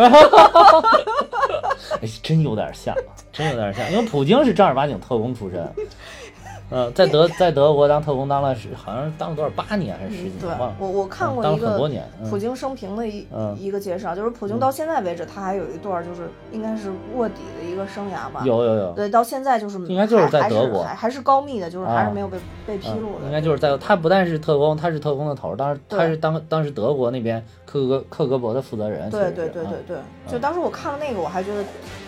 [2.02, 2.96] 哎，真有点像，
[3.32, 5.64] 真有点像，因为普京是正儿八经特工出身。
[6.70, 12.03] 呃，在德在德国当特工当了是好像是当了多少八年还是十几年忘了，我我看过一个很多年。
[12.22, 18.43] 嗯普京生平的一嗯一个介绍，就是普京到现在为止，他还有一段就是应该是卧底的一个生涯吧。
[18.45, 29.09] 有有有，对，到现在就是应该就是在还德国还还是高密的，就是还是啊没有被被披露应该就是在他不但是特工，他是特工的头儿，当时他是当当时德国那边克格克格勃的负责人。
[29.09, 29.97] 对对对对对，
[30.28, 31.63] 就当时我看了那个，我还觉得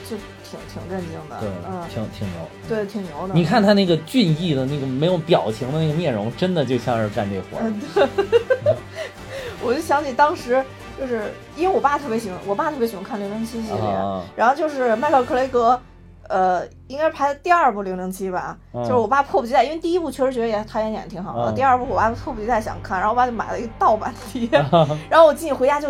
[0.08, 0.16] 就
[0.52, 2.38] 挺挺震惊的，对，嗯，挺挺牛。
[2.68, 3.34] 对，挺牛的。
[3.34, 7.64] 你看他那个俊逸的那个没有表情的那个面容，真的就像是干这活儿。
[7.66, 8.76] 嗯，对，
[9.64, 10.62] 我就想起当时
[11.00, 15.80] 就是因为我爸特别喜欢，我爸特别喜欢看《零零七》系列，啊，然后就是迈克尔·克雷格，
[16.28, 24.50] 呃，应该是拍的第二部《零零七》吧，嗯就是我爸迫不及待，因为第一部确实觉得也他也演的挺好的，嗯第二部我爸迫不及待想看，然后我爸就买了一个盗版碟，
[25.10, 25.88] 然后我进去回家就。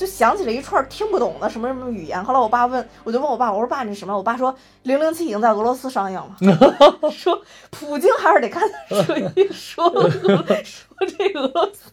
[0.00, 4.16] 就想起了一串听不懂的什么什么语言，后来我爸问，我就问我爸，我说爸那什么？
[4.16, 4.50] 我爸说
[4.84, 6.34] 《零零七》已经在俄罗斯上映了，
[7.12, 7.38] 说
[7.68, 11.92] 普京还是得看说一说俄说这个俄罗斯，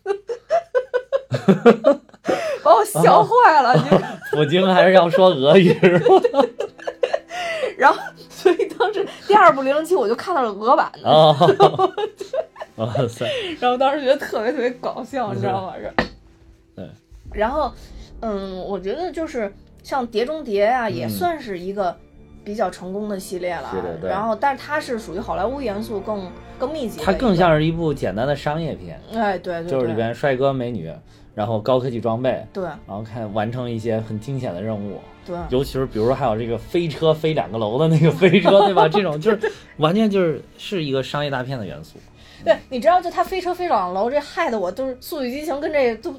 [2.64, 3.78] 把我笑坏了。
[3.78, 3.84] 就
[4.32, 5.78] 普京还是要说俄语？
[7.78, 8.00] 然后，
[8.30, 11.36] 所以当时第二部《零零七》我就看到了俄版的，哦，
[12.78, 13.30] 哇塞，
[13.60, 15.74] 然后当时觉得特别特别搞笑，你知道吗？
[17.34, 17.72] 然后，
[18.22, 19.54] 嗯，我觉得就是
[19.84, 21.96] 像《碟中谍》啊，也嗯算是一个
[22.44, 23.70] 比较成功的系列了。
[23.72, 27.00] 是的对然后，但是它是属于好莱坞元素更更密集。
[27.04, 30.92] 它更像是一部简单的商业片，哎，对对对，就是里边帅哥美女，
[31.36, 38.88] 然后高科技装备，对然后看完成一些很惊险的任务，对尤其是比如说还有这个飞车飞两个楼的那个飞车，对吧？
[38.88, 39.40] 这种 就是
[39.78, 42.00] 完全就是是一个商业大片的元素。
[42.46, 46.14] 对，你知道，就他飞车飞两楼，这害得我都是《速度与激情》跟这都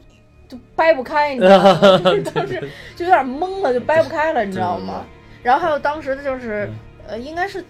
[0.49, 1.99] 就掰不开，你知道吗？
[2.03, 2.59] 就是当时
[2.97, 5.05] 就有点懵了，就掰不开了，你知道吗？
[5.43, 6.69] 然后还有当时的就是，
[7.07, 7.63] 呃，应该是《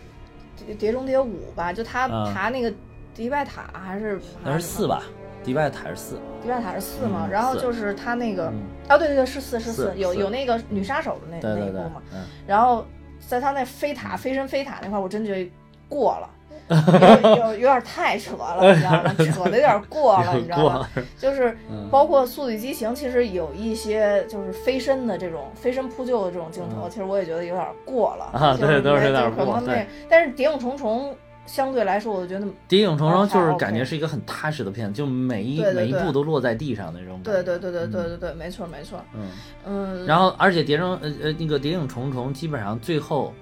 [0.65, 2.73] 碟碟中谍五》吧，就他嗯爬那个
[3.15, 4.87] 迪拜塔还是那是四？
[4.87, 5.03] 吧？
[5.45, 7.25] 迪拜塔是四，迪拜塔是四嘛？
[7.27, 12.87] 嗯然后就是他那个嗯，啊，对对对，是四是四四有有那个女杀手的那那一部嘛。，嗯，然后
[13.27, 15.51] 在他那飞塔飞身飞塔那块儿，我真觉得
[15.89, 16.29] 过了。
[16.69, 19.15] 有有有点太扯了，你知道吗？
[19.33, 20.89] 扯的有点过了，你知道过吗？
[21.19, 31.11] 就是嗯包括《速度与激情》，其实有一些就是飞身的这种飞身扑救的这种镜头，嗯其实我也觉得有点过了啊就是对都是有点过对，但是《谍影重重》
[31.47, 37.19] 相对来说，我觉得谍影重重就是感觉是一个很踏实的片子，就每一每一步都落在地上的那种。
[37.23, 39.31] 对对对对对对对，没错没错，嗯，
[39.67, 43.33] 嗯，然后而且谍中呃呃那个谍影重重基本上最后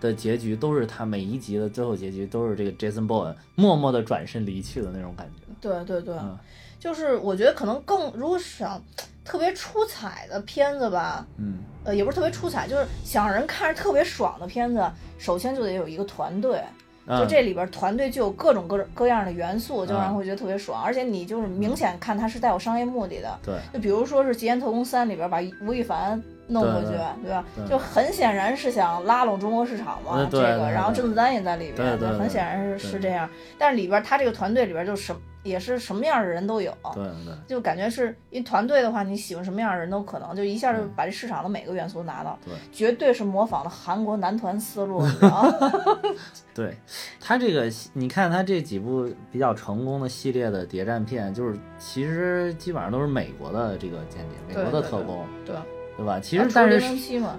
[0.00, 5.46] 的结局都是他每一集的最后结局都是这个 Jason Bourne 默默的转身离去的那种感觉。
[5.60, 6.38] 对对对，嗯
[6.78, 8.82] 就是我觉得可能更如果想
[9.24, 14.82] 特别出彩的片子吧，嗯呃，也不是特别出彩，就是想让人看着特别爽的片子，
[15.18, 16.62] 首先就得有一个团队。
[17.06, 23.38] 就嗯这里边团队就有各种各各样的元素，就让人嗯会觉得特别爽，而且你就是明显看它是带有商业目的的。
[23.42, 27.44] 对，就比如说是《极限特工三》里边把吴亦凡弄回去，对对吧？
[27.56, 27.68] 对。
[27.68, 33.28] 就很显然是想拉拢中国市场嘛，这个，然后甄子丹也在里边，对很显然是是这样。
[33.58, 37.34] 但是里边他这个团队里边就什也是什么样的人都有，对对。
[37.48, 40.90] 就感觉是因为团队的话，你喜欢什么样的人都可能，就一下就嗯。
[40.94, 42.52] 把这市场的每个元素拿到，对。
[42.70, 45.54] 绝对是模仿的韩国男团思路，你知道吗？
[46.52, 46.76] 对，
[47.18, 55.62] 他这个你看他这几部比较成功的系列的谍战片，就是其实基本上都是美国的这个间谍，美国的特工，对，对
[56.04, 56.20] 吧？
[56.20, 56.80] 其实但是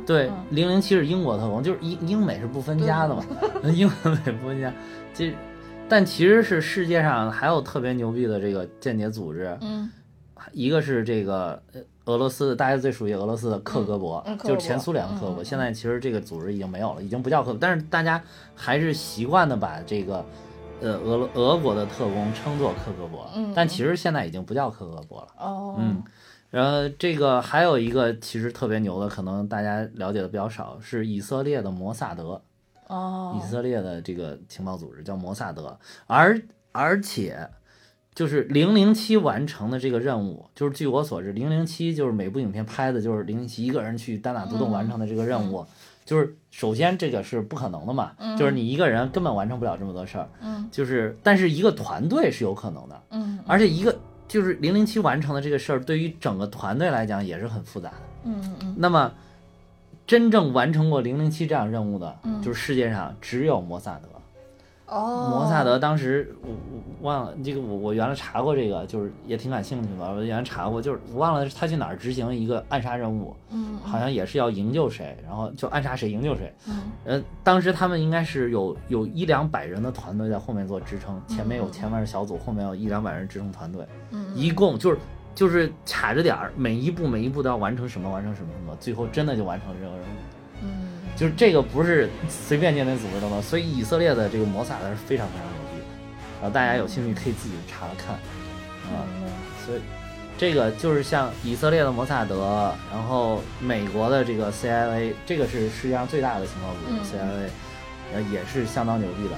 [0.06, 3.24] 对嗯，零零七是英国特工，就是英英美是不分家的嘛，
[3.74, 4.72] 英美不分家。
[5.14, 5.36] 其实，
[5.90, 9.90] 但其实是世界上还有特别牛逼的这个间谍组织，嗯
[10.54, 15.44] 一个是这个呃俄罗斯的，大家最熟悉俄罗斯的克格勃，就是前苏联的克格勃。
[15.44, 18.22] 现在其实这个组织已经没有了，已经不叫克格勃，但是大家
[18.56, 20.26] 还是习惯的把这个
[20.82, 25.28] 呃俄罗俄国的特工称作克格勃，嗯但其实现在已经不叫克格勃了。
[25.38, 26.02] 哦，嗯，
[26.52, 32.40] 然后这个还有一个其实特别牛的，可能大家了解的比较少，是以色列的摩萨德。
[32.88, 36.42] 哦，以色列的这个情报组织叫摩萨德，而
[36.74, 37.50] 而且
[38.14, 45.66] 就是零零七完成的这个任务，就是据我所知，零零七就是每部影片拍的就是零零七一个人去单打独斗完成的这个任务，
[46.04, 50.68] 就是首先这个是不可能的嘛，就是你一个人根本完成不了这么多事儿，嗯。
[50.70, 53.40] 就是但是一个团队是有可能的，嗯。
[53.48, 53.98] 而且一个
[54.32, 57.96] 就是零零七完成的这个事儿，对于整个团队来讲也是很复杂的。
[58.24, 59.12] 嗯嗯那么，
[60.08, 64.08] 真正完成过零零七这样任务的，嗯就是世界上只有摩萨德。
[64.92, 70.12] 哦，摩萨德当时我我忘了这个我我原来查过这个，就是也挺感兴趣吧。
[70.14, 76.54] 我原来查过，就是我忘了他去哪儿执行一个暗杀任务，嗯好像也是要营救谁，然后就暗杀谁营救谁。
[76.68, 84.98] 嗯呃，当时他们应该是有有一两百人的团队在后面做支撑，前面有千万人小组，后面有一两百人支撑团队，嗯一共就是
[85.34, 90.12] 就是卡着点儿，每一步每一步都要完成什么完成什么什么，最后真的就完成了这个任务。
[90.64, 90.91] 嗯
[91.22, 95.86] 就是这个不是随便间谍组织都能，所以以色列的这个摩萨德是非常非常牛逼的，
[96.42, 99.30] 然后大家有兴趣可以自己查看，啊、嗯
[99.64, 99.80] 所以
[100.36, 107.06] 这个就是像以色列的摩萨德，然后美国的这个 CIA，这个是世界上最大的情报组织、嗯。
[107.06, 109.36] CIA，呃也是相当牛逼的，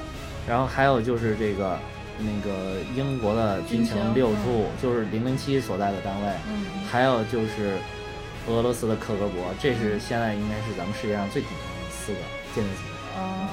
[0.47, 1.77] 然后还有就是这个
[2.17, 7.77] 那个英国的军情六处，就是零零七所在的单位，嗯还有就是
[8.47, 11.51] 俄罗斯的克格勃，这是现在应该是咱们世界上最顶
[12.05, 12.19] 四个
[12.53, 12.93] 间谍组织。
[13.15, 13.47] 哦，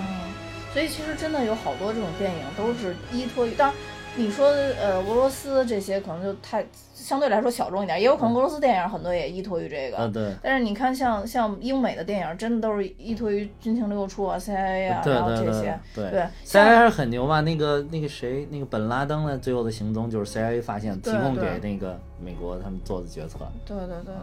[0.72, 3.76] 所以其实真的有好多这种电影都是依托于，当然
[4.16, 9.98] 你说呃俄罗斯这些可能就太相对来说小众一点，也有可能俄罗斯电影很多也依托于这个。
[9.98, 15.80] 啊，对，但是你看像，像英美的电影，真的都是依托于军情六处啊、CIA 啊，对然后这对些。
[15.94, 17.40] 对对，CIA 很牛嘛。
[17.40, 24.14] 那个那个谁，那个本拉登的最后的行踪就是 CIA 发现，提供给那个美国他们做的决策对对对对对，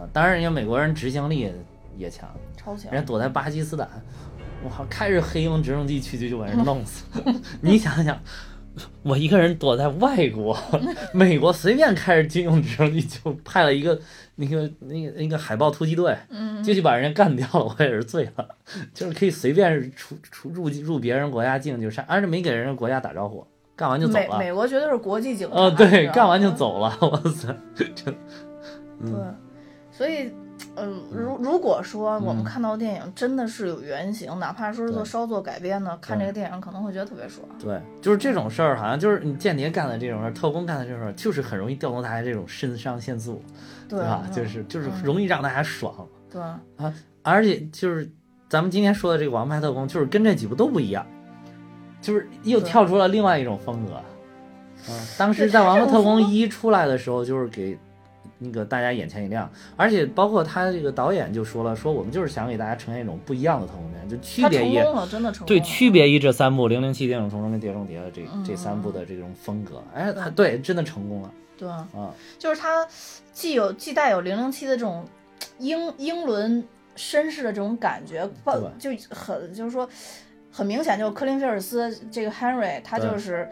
[0.00, 0.08] 啊。
[0.12, 1.50] 当然，人家美国人执行力
[1.96, 3.00] 也强，超强人。
[3.00, 3.88] 家躲在巴基斯坦，
[4.64, 7.04] 我靠，开着黑鹰直升机去就就把人弄死。
[7.60, 8.20] 你想想，
[9.02, 10.56] 我一个人躲在外国，
[11.12, 14.00] 美国随便开着军用直升机就派了一个
[14.36, 18.48] 那个那个那个海豹突击队，嗯，就去把人家干掉了，我也是醉了，
[18.94, 24.38] 就是可以随便出出入入别人国家境就杀，而且没给人家国家打招呼，干完就走了。
[24.38, 25.56] 美美国绝对是国际警察。
[25.56, 26.50] 哦，对，干完就。
[26.50, 28.14] 走了，哇塞，真
[29.00, 29.12] 对，
[29.90, 30.30] 所以，
[30.76, 37.46] 嗯，如如果说我们看到电影真的是有原型，哪怕说是做稍作改编的，看这个电影可能会觉得特别爽。
[37.58, 43.42] 对，就是这种事儿，好像就是你间谍干的这种事儿，特工干的这种事儿，就是很容易调动大家这种肾上腺素，
[43.88, 44.22] 对吧？
[44.26, 45.02] 嗯就是就是嗯。
[45.02, 46.40] 容易让大家爽，对。
[46.40, 48.08] 啊，而且就是
[48.48, 51.04] 咱们今天说的这个《王牌特工》，就是跟这几部都不一样，
[52.00, 54.00] 就是又跳出了另外一种风格。
[54.88, 57.78] 嗯，当时在《王牌特工一》出来的时候，就是给
[58.40, 64.80] 那个大家眼前一亮，而且包括他这个导演就说了，说我们就是想给大家呈现一种不一样的特工片，就区别于。
[65.46, 72.12] 对，区别于这三部《零零七》《谍影重重》跟《碟中谍》的这嗯这三部的这种风格，哎，他对真的成功了对，啊！
[72.38, 72.86] 就是他
[73.32, 75.04] 既有既带有零零七的这种
[75.58, 76.64] 英英伦
[76.96, 79.86] 绅士的这种感觉，包就很就是说
[80.50, 83.46] 很明显，就是科林菲尔斯这个 Henry，他就是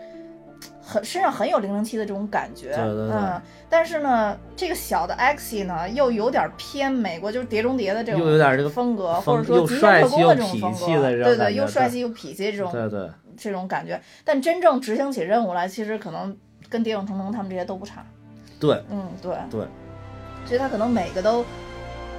[0.88, 16.34] 很身上很有零零七的这种感觉，对对对嗯，但是呢，这个小的 X 呢又有点偏美国，就是碟中谍的这种又有点这个风格，风或者说又极限特工的这种风格，对对，又帅气又痞气这种对对这种感觉，但真正执行起任务来，其实可能
[16.70, 18.02] 跟谍影重重他们这些都不差。
[18.58, 19.60] 对，嗯，对对，
[20.46, 21.44] 所以他可能每个都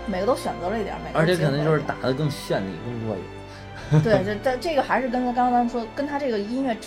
[0.06, 4.04] 每个都选择了一点，每个而且可能就是打的更绚丽、更过瘾。
[4.04, 6.78] 对，这这这个还是跟他刚刚咱们说，跟他这个音乐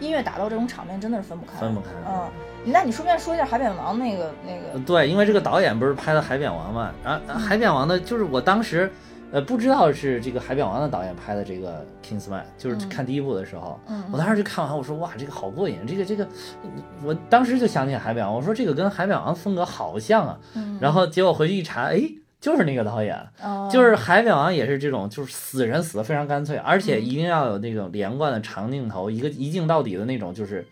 [0.00, 2.28] 音乐打斗这种场面真的是分不开，分不开嗯，
[2.64, 8.90] 那你顺便说一下《海扁王》那个那个，对，因为这个导演不是拍的《海扁王》嘛，然后《海扁王》的就是我当时。
[9.30, 12.88] 呃，不知道是这个《海扁王》的导演拍的这个《Kingsman》，就是嗯。
[12.88, 16.26] 看第一部的时候，嗯，我当时就看完，我说哇，这个好过瘾，这个这个，
[17.04, 22.00] 我当时就想起《海扁王》，我说这个跟《海扁王》风格好像啊，嗯，然后结果回去一查，哎，
[22.40, 23.68] 就是那个导演，哦。
[23.72, 30.66] 就是《海扁王》也是这种，就是死人死的非常干脆，而且一定要有那种连贯的长镜头，一个一镜到底的那种，就是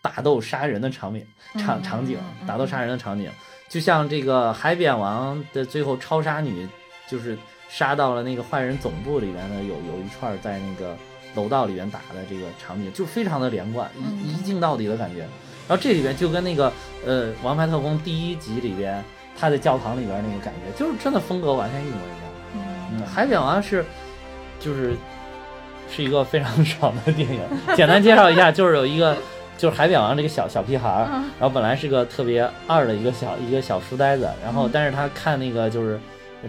[0.00, 3.30] 打斗杀人的场面场嗯场景打斗杀人的场景，
[3.68, 6.68] 就像这个《海扁王》的最后超杀女，
[7.08, 7.36] 就是
[7.68, 10.96] 杀到了那个坏人总部里边的有有一串在那个
[11.34, 15.26] 楼道里边打的这个场景，就非常的连贯，嗯一一镜到底的感觉。
[15.66, 16.72] 然后这里边就跟那个
[17.04, 19.04] 呃《王牌特工》第一集里边
[19.38, 22.30] 他在教堂里边那个感觉，就是真的风格完全一模一样。
[22.54, 22.60] 嗯
[22.92, 23.84] 嗯，海扁王是
[24.58, 24.96] 就是
[25.90, 27.40] 是一个非常爽的电影。
[27.76, 29.16] 简单介绍一下，就是有一个
[29.56, 36.00] 就是海扁王这个小小屁孩儿，嗯然后本来是个特别二的一个小一个小书呆子，然后但是他看那个就是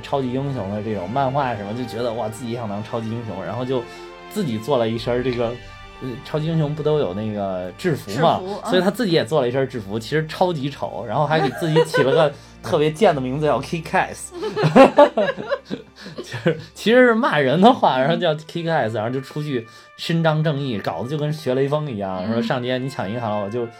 [0.02, 3.84] 超级英雄的这种漫画什么，就觉得哇自己想当超级英雄，然后就
[4.32, 5.52] 自己做了一身这个。
[6.02, 14.32] 呃，超级英雄不都有那个制服嘛所以他自己也做了一身制服，其实超级丑，然后还给自己起了个特别贱的名字叫 Kick Ass，
[16.18, 22.34] 就是其实是骂人的话，然后叫 Kick Ass，然后就出去伸张正义，搞得就跟学雷锋一样，嗯。
[22.34, 23.72] 说上街你抢银行，我就就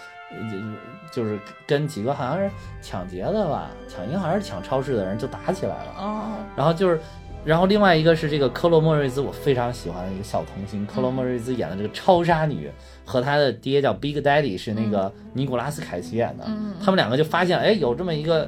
[1.12, 2.50] 就是跟几个好像是
[2.82, 7.00] 抢劫的吧，抢银行还是抢超市的人就打起来了，哦，然后就是。
[7.46, 12.70] 然后另外一个是这个科洛莫瑞兹，我非常喜欢的一个小童星，科洛莫瑞兹演的这个超杀女，
[13.10, 16.76] 和他的爹叫 Big Daddy 是那个尼古拉斯凯奇演的，嗯。
[16.80, 18.48] 他们两个就发现，哎，有这么一个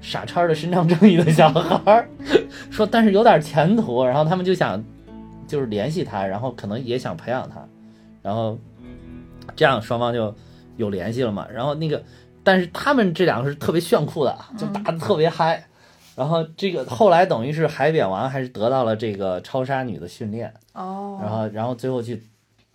[0.00, 2.08] 傻叉的伸张正义的小孩儿，
[2.68, 4.82] 说但是有点前途，然后他们就想
[5.46, 7.64] 就是联系他，然后可能也想培养他，
[8.22, 8.58] 然后
[9.54, 10.34] 这样双方就
[10.76, 11.46] 有联系了嘛。
[11.48, 12.02] 然后那个，
[12.42, 15.64] 但是他们这两个是特别炫酷的，就打的特别嗨。
[16.16, 22.20] 然后这个后来等于是海扁王还是得到了这个超杀女的训练，哦，然后然后最后去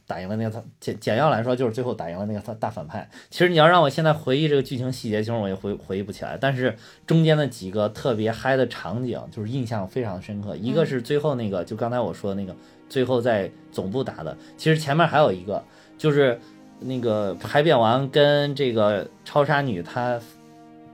[0.08, 3.10] 打赢了那个他简简要来说就是最后打赢了那个他大反派。
[3.30, 6.38] 其实你要让我现在回忆这个剧情细节，其实我也回回忆不起来。
[6.40, 6.76] 但是
[7.08, 10.56] 中间的几个特别嗨的场景，就是印象非常深刻。
[10.56, 12.56] 一个是最后那个，就刚才我说的那个，
[12.88, 14.38] 最后在总部打的。
[14.58, 15.64] 其实前面还有一个，
[15.98, 16.40] 就是
[16.80, 20.20] 那个海扁王跟这个超杀女她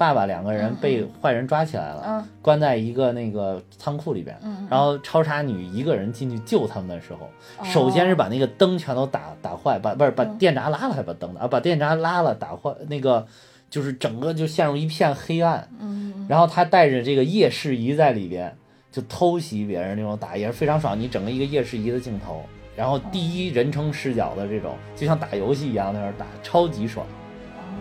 [0.01, 4.35] 爸爸两个人被坏人抓起来了，嗯关在一个那个仓库里边。
[4.41, 7.29] 嗯，然后超杀女一个人进去救他们的时候，
[7.59, 13.27] 哦首先是把那个灯全都打打坏，把不是把嗯电闸拉了，还把灯打啊，把电闸拉了，打坏那个
[13.69, 15.69] 就是整个就陷入一片黑暗。
[15.79, 18.51] 嗯然后他带着这个夜视仪在里边
[18.91, 20.99] 就偷袭别人那种打，也是非常爽。
[20.99, 22.43] 你整个一个夜视仪的镜头，
[22.75, 27.05] 然后第一人称视角的这种，就像打游戏一样在那儿打，超级爽，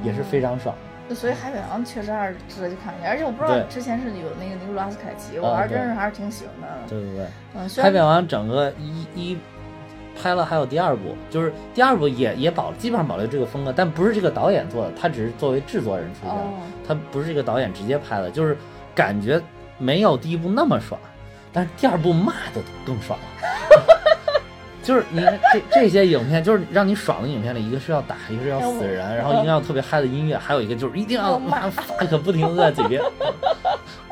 [0.05, 0.75] 也是非常爽。
[1.15, 6.89] 所以海扁王确实还是值得去看一下，而且我不知道之前是有那个尼古拉斯凯奇，我嗯还是真对是还是挺喜欢他的。
[6.89, 7.27] 对对对。
[7.55, 9.39] 嗯，海扁王整个一一
[10.21, 18.57] 拍了，还有第二部，就是第二部也也保基本上保留这个风格，但不是这个导演做的，他只是作为制作人出现，哦，他不是这个导演直接拍的，就是
[18.95, 19.41] 感觉
[19.79, 21.01] 没有第一部那么爽，
[21.53, 23.19] 但是第二部骂的更爽。
[24.83, 25.21] 就是你
[25.53, 33.03] 这这些影片，就是让你爽的影片里，一个是要打，一个是要死人，然后一定要特别嗨的音乐，还有一个就是一定要骂 fuck 不停的在嘴边。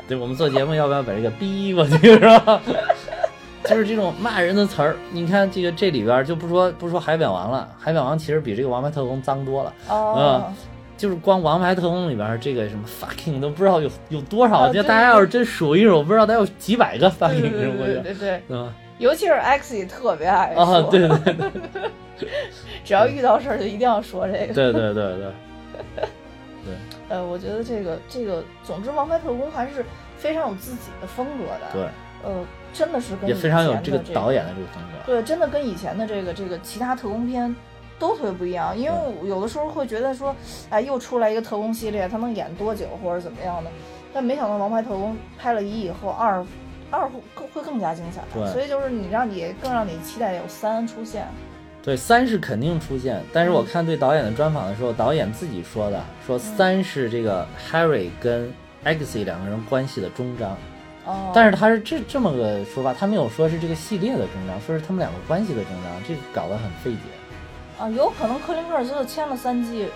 [0.07, 2.61] 对我们做节目要不要把这个逼过去是吧？
[3.65, 9.73] 就是这种骂人的词儿，你看这个这里边儿就不说不说海扁王了，海扁王其实比这个王牌特工脏多了。
[9.87, 10.51] 哦，
[10.97, 18.01] 就是光《王牌特工》里边儿这个什么 fucking 都不知道有有多少，就大家要是真数一数，我不知道得有几百个 fucking 是不是？
[18.01, 18.73] 对对对，对吧？
[18.99, 21.91] 尤其是 X 也特别爱啊，说，对对对
[22.85, 24.53] 只要遇到事儿就一定要说这个。
[24.53, 25.33] 对对对对
[26.65, 26.75] 对，
[27.07, 29.85] 呃，我觉得这个这个，总之《王牌特工》还是
[30.17, 31.71] 非常有自己的风格的。
[31.71, 31.81] 对，
[32.23, 35.05] 呃，真的是跟也非常有这个导演的这个风格。
[35.05, 37.55] 对，真的跟以前的这个这个其他特工片
[37.97, 38.77] 都特别不一样。
[38.77, 38.91] 因为
[39.21, 40.35] 我有的时候会觉得说，
[40.69, 43.71] 哎，又出来一个特工系列，他能演多久或者怎么样的？
[44.13, 46.43] 但没想到《王牌特工》拍了一以后，二
[46.91, 48.21] 二会更会更加精彩。
[48.33, 51.27] 对所以就是你让你更让你期待有三出现。
[51.81, 60.57] 对，三是肯定出现，但是我看对导演的专访的时候，导演自己说的，说三是这个 Harry 跟 X 两个人关系的终章。
[61.05, 66.99] 哦，但是他是这这么个说法，他没有说是这个系列的终章，说是他们两个关系的终章，这个搞得很费解。
[67.79, 69.87] 啊，有可能克林克尔就签了三季、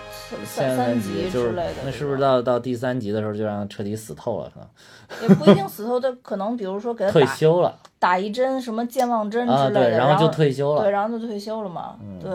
[0.44, 4.50] 三三集之类的，那是不是到到第三集的时候就让他彻底死透了？
[5.08, 11.96] 可能也不一定死透他，可能比如说给他 退打休了打一针什么健忘针啊，之类的，对，然后就退休了对，然后就退休了嘛。
[12.00, 12.32] 嗯对，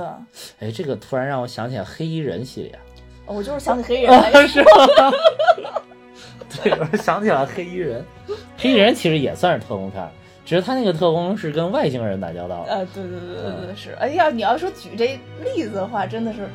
[0.67, 2.79] 哎，这个突然让我想起来黑衣人系列，
[3.25, 4.69] 我就是想起黑衣人来是吗？
[6.63, 8.05] 对，我想起了黑衣人，
[8.57, 10.07] 黑衣人其实也算是特工片
[10.49, 12.65] 儿，只是他那个特工是跟外星人打交道。
[12.67, 13.95] 呃，对对对对嗯对，是。
[13.99, 16.49] 哎呀，你要说举这例子的话，真的是。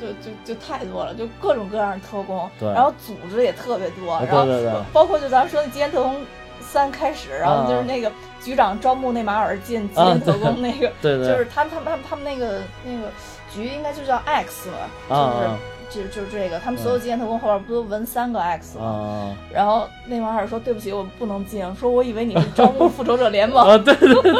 [0.00, 6.16] 就就就太多了，就各种各样的特工，对然后组织也特别多，对然后对对包括就咱们说的《极限特工
[6.58, 13.10] 三》开始，然后就是啊那个局长招募内马尔进极啊限特工那个，对对，就是他们他们他们他们那个那个
[13.52, 14.76] 局应该就叫 X 嘛，
[15.10, 15.48] 就是
[15.90, 18.84] 就就是这个，他们所有纪念特工后边不都纹三个 X 吗？
[18.84, 23.66] 啊然后内马尔说对不起，我不能进，说我以为你是招募复仇者联盟。
[23.66, 24.32] 啊，对对对，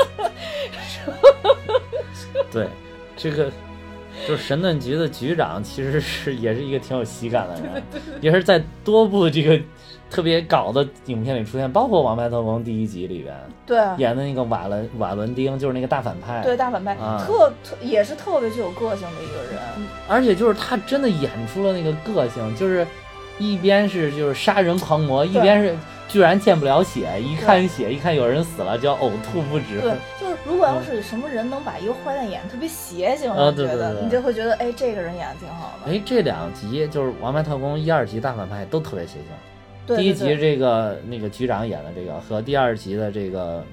[2.53, 2.69] 对，
[3.17, 3.51] 这个
[4.27, 7.83] 就是神盾局的局长，其实是也是一个挺有喜感的人，
[8.21, 9.61] 也是在多部这个
[10.11, 13.35] 特别搞的影片里出现，包括《王牌特工》第一集里边
[13.65, 16.43] 对演的那个瓦伦瓦伦丁，就是那个大反派。
[16.43, 19.63] 对，大反派啊特特也是特别具有个性的一个人。
[20.09, 22.85] 而且就是他真的演出了那个个性，就是
[23.39, 25.77] 一边是就是杀人狂魔，一边是
[26.09, 29.81] 居然见不了血，一看血，一看有人死了就要呕吐不止。
[29.81, 35.93] 对，就是如果要是什么人能把一个坏蛋演得特别邪性，啊我觉得你就会觉得，哎，这个人演的挺好的。
[35.93, 39.27] 哎，这两集就是《王牌特工》一二集大反派都特别邪性。
[39.87, 43.65] 对第一集对对这个那个局长演的这个和第二集的这个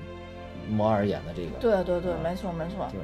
[0.69, 2.87] 摩尔演的这个，对对对，没错没错。
[2.91, 2.99] 对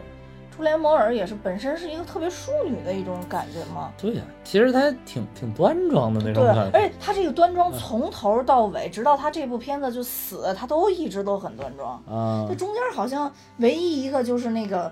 [0.55, 3.91] 初莲摩尔也是本身是一个特别淑女的一种感觉嘛。
[3.97, 6.77] 对呀、其实她挺挺端庄的那种对，感觉。
[6.77, 11.93] 而且她这个端嗯庄从头到尾，直到她这部片子就死，她都一直都很端庄。
[12.05, 14.91] 啊这中间好像唯一一个就是那个，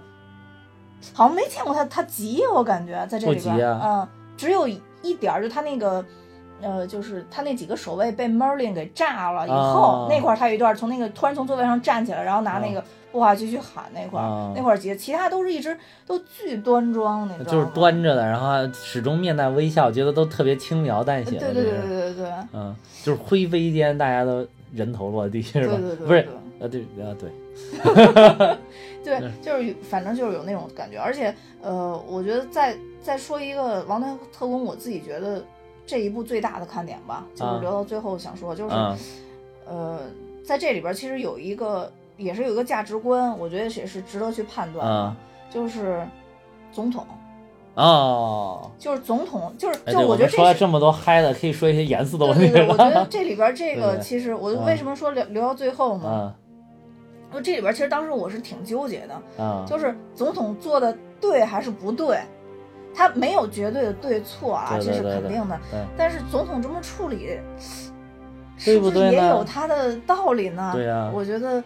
[1.14, 6.03] 好像没见过她她急，我感觉在这里边，啊嗯，只有一点儿，就她那个。
[6.62, 17.45] 呃，就是他那几个守卫被 Merlin 给炸了以后，啊那块儿他有一段从那个突然从座位上站起来，然后拿那个步话机去喊那块儿，啊那块儿急，其他都是一直都巨端庄，那种？
[17.45, 21.53] 就是端着的，然后始终面带微笑，觉得都特别轻描淡写的。
[21.53, 25.76] 对对对对对对，嗯，就是灰飞间大家都人头落地，是吧？
[25.76, 27.16] 对对对不是对，呃，对啊，
[29.03, 35.43] 对，对，就是反正就是有那种感觉，而且呃，我觉得再再说一个《王牌特工》，我自己觉得
[35.86, 38.98] 这一部最大的看点吧，就是啊留到最后想说，就是、嗯
[39.68, 40.00] 呃，
[40.46, 45.16] 在这里边其实有一个也是有一个价值观，我觉得也是值得去判断
[45.50, 46.06] 就是
[46.72, 47.06] 总统，
[47.76, 48.72] 哦。
[48.80, 53.06] 就是总统，就是就我觉得说了这么多嗨的，可以说一些严肃的问题对对对，我觉得。
[53.10, 56.10] 这里边这个 其实我嗯为什么说留留到最后呢？
[56.10, 56.34] 嗯
[57.32, 62.20] 因为这里边其实当时我是挺纠结的，嗯，就是总统做的对还是不对，
[62.94, 65.60] 他没有绝对的对错啊，这是肯定的。
[65.98, 67.39] 但是总统这么处理，
[68.58, 70.72] 是不是也有他的道理呢？
[70.74, 71.64] 对呀我觉得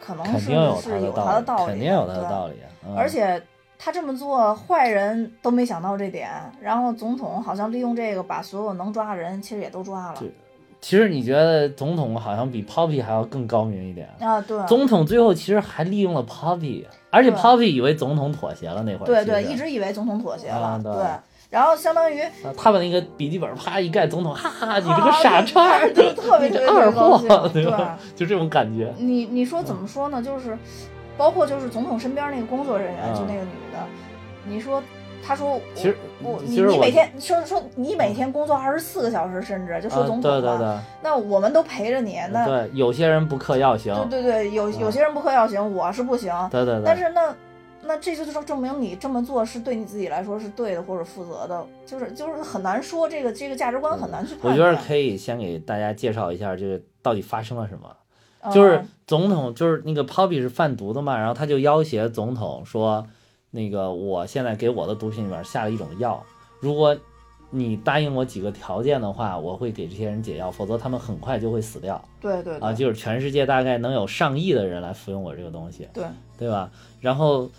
[0.00, 2.54] 可能是是他的有他的道理，肯定有他的道理。
[2.86, 3.42] 嗯而且
[3.78, 10.32] 他这么做，坏人都没想到这点，然后总统好像利用这个把所有能抓的人其实也都抓了对
[10.80, 14.08] 其实你觉得总统好像比 Poppy 还要更高明一点。
[14.20, 19.06] 啊，对，总统最后其实还利用了 Poppy，而且 Poppy 以为总统妥协了那会儿。
[19.06, 21.02] 对对，一直以为总统妥协了，啊对对，
[21.50, 25.80] 然后相当于啊他把那个笔记本啪一盖，总统哈哈，你这啊个傻叉
[26.14, 27.20] 特别 你特别二货？
[28.14, 28.92] 就这种感觉。
[28.98, 30.22] 你你说怎么说呢？
[30.22, 30.56] 就是
[31.16, 33.78] 包括就是总统身边那个工作人员，嗯就那个女的，
[34.46, 34.82] 你说。
[35.28, 46.32] 他说我：“其实我你你每天说说你每天工作二十四个小时，甚至就说啊总统嘛，对对对那我们都陪着你，那对，有些人不嗑药行，对对对，有有些人不嗑药行，我是不行。
[46.50, 46.82] 对对对。
[46.82, 47.34] 但是那
[47.82, 54.54] 那这就是证明你这么做是对你自己来说是对的或者负责的，就是就是很难说这个这个价值观很难去判断。
[54.54, 57.88] 我觉得可以先给大家介绍一下，这个到底发生了什么。
[57.90, 63.04] 嗯就是总统，就是那个 Poppy 是贩毒的嘛，然后他就要挟总统说，
[63.50, 66.22] 那个我现在给我的毒品里面下了一种药，
[66.60, 66.96] 如果
[67.50, 72.72] 你答应我几个条件的话，我会给这些人解药，否则他们很快就会死掉对对对啊！
[72.74, 76.04] 就是全世界大概能有上亿的人来服用我这个东西，对
[76.36, 76.70] 对吧？
[77.00, 77.50] 然后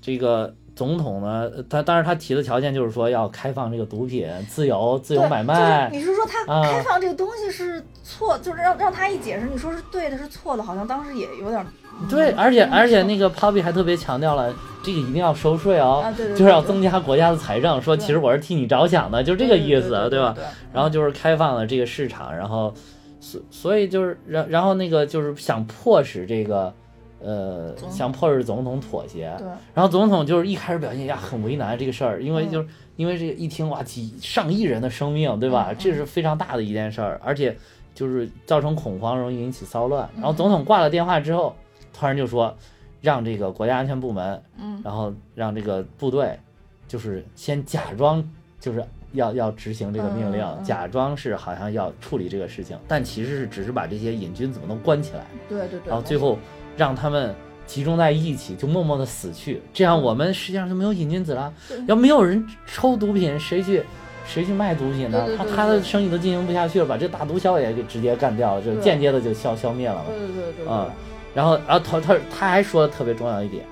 [0.00, 11.66] 这个总统呢，他当然他提的条件就是说要开放这个毒品，自由自由买卖，就是你是说他啊开放这个东西是错，就是让让他一解释，你说是对的，是错的，好像当时也有点
[12.08, 20.34] 对，而且嗯而且那个 Poppy 还特别强调了，这个一定要收税哦，啊，对对，就是要增加国家的财政，说其实我是替你着想的，就这个意思，对吧？
[20.72, 22.72] 然后就是开放了这个市场，然后
[23.20, 26.72] 所所以就是然然后那个就是想迫使这个
[27.20, 29.46] 呃想迫使总统妥协，对。
[29.74, 32.50] 然后总统就是一开始表现呀很为难这个事儿，因为嗯。
[32.50, 32.68] 就是、
[32.98, 35.72] 因为这个一听哇几上亿人的生命，对吧？
[35.78, 37.56] 这是非常大的一件事儿，而且
[37.94, 40.08] 就是造成恐慌，容易引起骚乱。
[40.16, 40.22] 嗯。
[40.22, 41.54] 然后总统挂了电话之后，
[41.98, 42.54] 突然就说
[43.00, 46.38] 让这个国家安全部门，嗯然后让这个部队
[46.86, 48.22] 就是先假装
[48.60, 48.84] 就是。
[49.14, 56.38] 要要执行这个命令，嗯嗯嗯假装是好像要处理这个事情，但其实是只是把这些瘾君子们都关起来，对对对，然后最后
[56.76, 57.34] 让他们
[57.66, 59.62] 集中在一起，就默默的死去。
[59.72, 61.50] 这样我们实际上就没有瘾君子了。
[61.86, 63.82] 要没有人抽毒品，谁去
[64.26, 65.24] 谁去卖毒品呢？
[65.24, 70.04] 对对对他他的生意都进行不下去了，把这大毒枭也给直接干掉了，就间接的就消消灭了嘛。
[70.06, 70.94] 对对对对对啊
[71.38, 73.64] 然后，然后他他他还说的特别重要一点，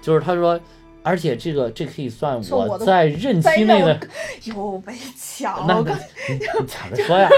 [0.00, 0.58] 就是他说，
[1.02, 4.00] 而且这个这可以算说我在任期内的任，
[4.44, 7.28] 又被抢了，我刚你你抢着说呀。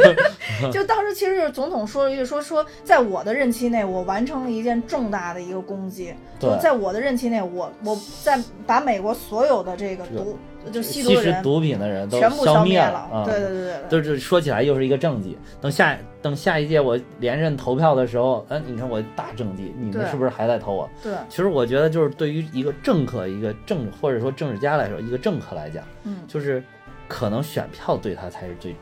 [0.72, 10.38] 就当时其实就是总统说了一句说说，在我的任期内，我完成了一件重大的一个功绩，就对在我的任期内，我我在把美国所有的这个毒
[10.68, 13.24] 就吸毒人食毒品的人都全部消灭了啊！
[13.24, 15.36] 对对对对对，就是说起来又是一个政绩。
[15.60, 20.88] 等下等下一届我连任投票的时候，嗯，你看我大政绩，你们是不是还在投我？
[21.02, 26.62] 对，其实我觉得就是对于一个政客、一个政或者说政治家来说，一个政客来讲，嗯就是
[27.06, 28.76] 可能选票对他才是最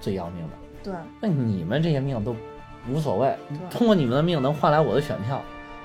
[0.00, 0.52] 最要命的。
[0.84, 2.34] 对那你们这些命都
[2.90, 3.32] 无所谓，
[3.70, 5.40] 通过你们的命能换来我的选票，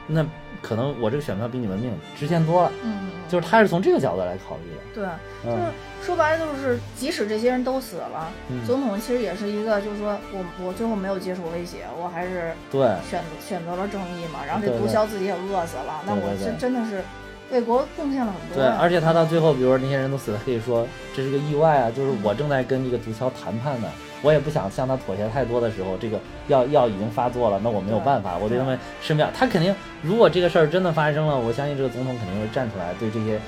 [0.08, 0.26] 那
[0.62, 2.72] 可能我这个选票比你们命值钱多了。
[2.84, 4.80] 嗯就是他是从这个角度来考虑的。
[4.96, 5.04] 对，
[5.44, 17.04] 就是嗯说白了就是，即使这些人都死了，嗯总统其实也是一个，就是说我我最后没有接受威胁，我还是对，选选择了正义嘛，然后这毒枭自己也饿死了，那我这真的是
[17.52, 23.90] 为国贡献了很多对，而且他到最后，比如说那些人都死了，可以说这是个意外啊，就是我正在跟这个毒枭谈判呢，
[24.22, 33.40] 我也不想向他妥协太多的时候，这个药药已经发作了，那我没有办法，我对对他们生命，他肯定，如果这个事儿真的发生了，我相信这个总统肯定会站出来，对这些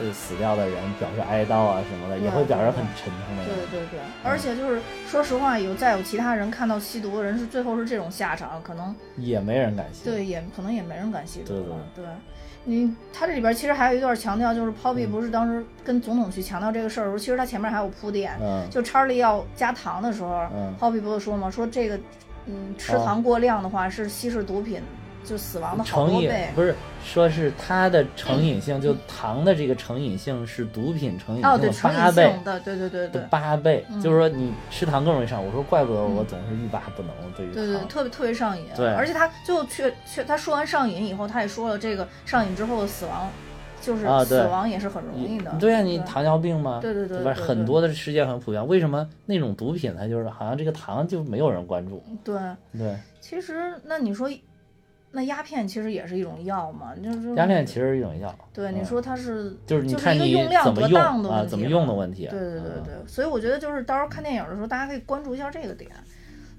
[0.00, 3.44] 呃死掉的人表示哀悼啊什么的，也会表示很沉痛的。
[3.44, 10.04] 对对对，而且就是说实话，有再有其他人看到吸毒的人是最后是这种下场，可能也没人敢吸。
[10.04, 11.76] 对也可能也没人敢吸毒对了。
[11.94, 12.04] 对，
[12.64, 18.64] 你他这里边其实还有一段强调，就是 Poppy 不是当时跟总统去强调这个事儿的时候，其实他前面还有铺垫，嗯。
[18.70, 20.72] 就查理要加糖的时候、嗯。
[20.78, 21.50] P o p p y 不是说嘛？
[21.50, 21.98] 说这个
[22.46, 23.02] 嗯吃哦。
[23.04, 24.80] 糖过量的话是稀释毒品
[25.24, 26.30] 就死亡的好成瘾。
[26.54, 32.30] 不是说是它的成瘾性，就糖的这个成瘾性是毒品成瘾哦，性对，八倍。
[32.30, 33.22] 性的，对对对对。
[33.30, 35.44] 八倍，嗯就是说你吃糖更容易上。
[35.44, 37.88] 我说怪不得我总是欲罢不能对于对对，糖。
[37.88, 38.66] 特别特别上瘾。
[38.76, 43.28] 对而且他最后确确他说完上瘾以后，他也说了，这个上瘾之后的死亡，
[43.80, 45.50] 就是死亡也是很容易的。
[45.58, 46.78] 对啊，你糖尿病嘛？
[46.80, 47.32] 对对对吧？
[47.32, 48.66] 对对很多的世界很普遍。
[48.68, 52.02] 为什么那种毒品它就是好像这个糖就没有人关注？
[52.22, 52.34] 对，
[52.76, 54.30] 对，其实那你说，
[55.12, 58.34] 那鸦片其实也是一种药嘛，就是鸦片其实是一种药。
[58.52, 62.26] 对你嗯说它是就是一个看你用量得怎么用啊，当的问题怎么用的问题。
[62.30, 65.90] 对对对嗯对，所以我觉得就是到时候看电影的时候，大家可以关注一下这个点。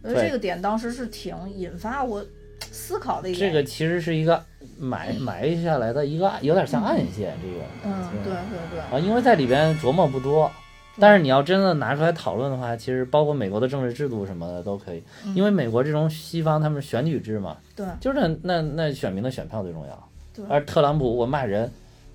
[0.04, 2.24] 我觉得这个点当时是挺引发我
[2.60, 3.40] 思考的一个。
[3.40, 4.44] 这个其实是一个
[4.78, 7.64] 埋埋下来的一个有点像暗线，这个。
[7.86, 10.52] 嗯，对对对，啊，因为在里边琢磨不多，
[11.00, 15.36] 但是你要真的拿出来讨论的话，其实包括美国的政治制度什么的都可以，嗯。
[15.36, 17.86] 因为美国这种西方他们选举制嘛，对。
[18.00, 20.10] 就是那那那选民的选票最重要。
[20.36, 20.46] 对。
[20.50, 21.70] 而特朗普我骂人，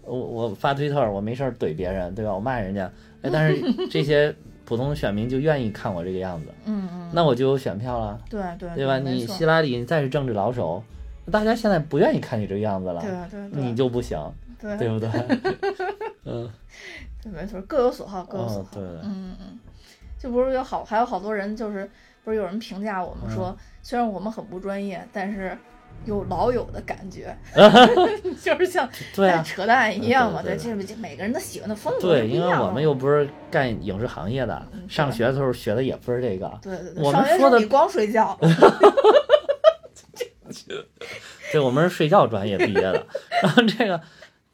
[0.04, 2.34] 我我发推特我没事儿怼别人，对吧？
[2.34, 2.90] 我骂人家，
[3.22, 3.60] 哎，但是
[3.90, 8.98] 这些普通的选民就愿意看我这个样子，嗯嗯，那我就有选票了，对对对吧？
[8.98, 10.82] 你希拉里你再是政治老手，
[11.32, 14.18] 大家现在不愿意看你这个样子了，对对对，你就不行，
[14.60, 15.08] 对对不对？
[16.24, 16.50] 嗯，
[17.22, 18.60] 对没错，各有所好，各有所好。
[18.62, 19.58] 哦对嗯嗯嗯，
[20.18, 21.88] 就不是有好还有好多人就是
[22.24, 25.56] 不是有人评价我们说，嗯虽然我们很不专业，但是。
[26.04, 27.36] 有老友的感觉，
[28.40, 30.40] 就是像对扯淡一样嘛。
[30.40, 36.56] 对对，对这每个人的喜欢的风格对，因为我们又不是干影视行业的，嗯上学的时候学的也不是这个。
[36.62, 38.38] 对对对，我们说的候你光睡觉，
[41.50, 43.04] 对，我们是睡觉专业毕业的。
[43.42, 44.00] 然后这个，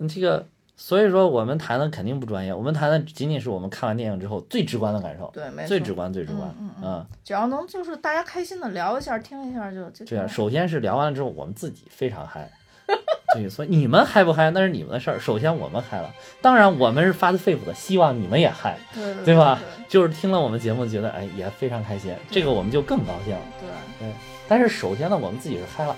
[0.09, 6.55] 这个，所以说我们谈的肯定不专业，我们谈的仅仅是我们看完电影之后最直观的感受，对，没错，最直观、最直观。
[6.61, 12.51] 嗯嗯嗯，只要能就是大家开心的聊一下、听一下就就这样，首先是聊完了之后，我们自己非常嗨。
[13.35, 15.19] 对，所以你们嗨不嗨那是你们的事儿。
[15.19, 19.85] 首先我们嗨了，当然我们是发自肺腑的希望你们也嗨，对对对吧对？
[19.89, 23.41] 就是听了我们节目觉得哎也非常开心，这个我们就更高兴了。
[24.01, 24.09] 对
[24.47, 25.97] 但是首先呢，我们自己是嗨了，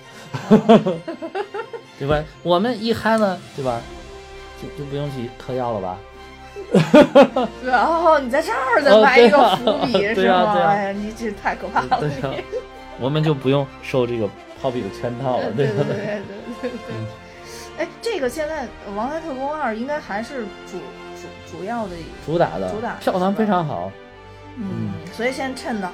[1.99, 2.23] 对吧？
[2.43, 3.81] 我们一嗨呢，对吧？
[4.61, 5.99] 就就不用去嗑药了吧？
[6.73, 10.55] 对， 然后你在这儿再哦埋一个伏笔 对是吗？
[10.67, 12.01] 哎呀，你这太可怕了！
[12.01, 12.35] 对啊，
[12.99, 14.29] 我们就不用受这个
[14.61, 16.23] 抛币的圈套了，对对不对对
[16.63, 16.71] 对对。
[17.79, 20.79] 哎，这个现在《王牌特工二》应该还是主
[21.21, 21.95] 主主要的，
[22.25, 23.93] 主打的主打票房非常好，
[24.57, 25.93] 嗯，所以现在趁呢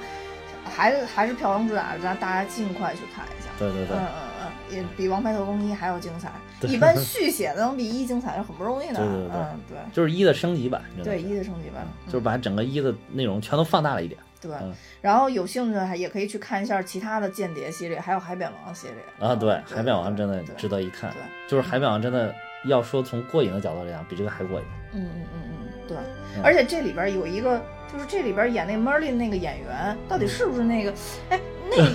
[0.65, 3.51] 还是还是票房主打，咱大家尽快去看一下。
[3.59, 4.32] 对对对嗯嗯嗯，
[4.71, 6.31] 也比《王牌特工一》还要精彩。
[6.69, 8.95] 一般续写的能比一精彩是很不容易的。
[8.95, 14.73] 对对对嗯，对就是一的升级版，对，一的升级版，就是把整个一的内容全都放大了一点对嗯。
[15.01, 19.29] 然后有兴趣的还也可以去看一下其他的间谍系列，还有海扁王系列。
[19.29, 19.35] 啊。
[19.35, 22.33] 对，嗯海扁王真的值得一看对，就是海扁王真的
[22.67, 24.67] 要说从过瘾的角度来讲，比这个还过瘾。
[24.95, 25.97] 嗯嗯嗯嗯，对
[26.37, 26.43] 嗯。
[26.45, 27.61] 而且这里边有一个，
[27.93, 30.93] 就是这里边演那 Merlin 那个演员，到底是不是那个？
[31.31, 31.41] 哎，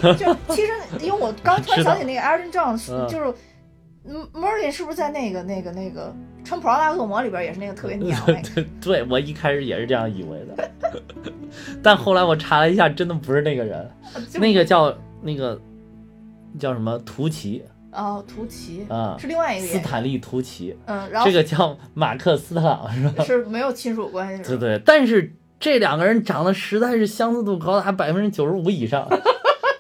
[0.02, 0.72] 那就其实
[1.02, 3.34] 因为我刚突然 想起那个 Aaron Jones，嗯就是。
[4.10, 6.16] 嗯，Merlin 是不是在那个、那个、那个
[6.48, 8.66] 《穿普拉达恶魔》里边也是那个特别娘那个？
[8.80, 10.72] 对，我一开始也是这样以为的。
[11.84, 13.92] 但后来我查了一下，真的不是那个人，
[14.40, 15.60] 那个叫那个
[16.58, 17.62] 叫什么图奇
[17.92, 23.22] 哦，图奇啊，是另外一个斯坦利图奇，嗯，然后这个叫马克斯特朗是吧？
[23.28, 29.06] 是没有亲属关系，对对，但是这两个人长得实在是相似度高达百分之九十五以上。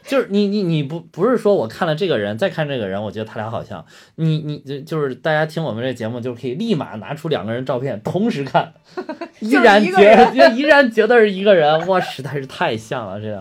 [0.07, 3.85] 就是你你你不不是说我看了这个人再看这个人，我觉得他俩好像，
[4.15, 8.73] 你你就就是大家听我们这节目就可以立马拿出两个人照片同时看，
[9.41, 13.39] 依然觉得依然觉得是一个人，哇，实在是太像了这样。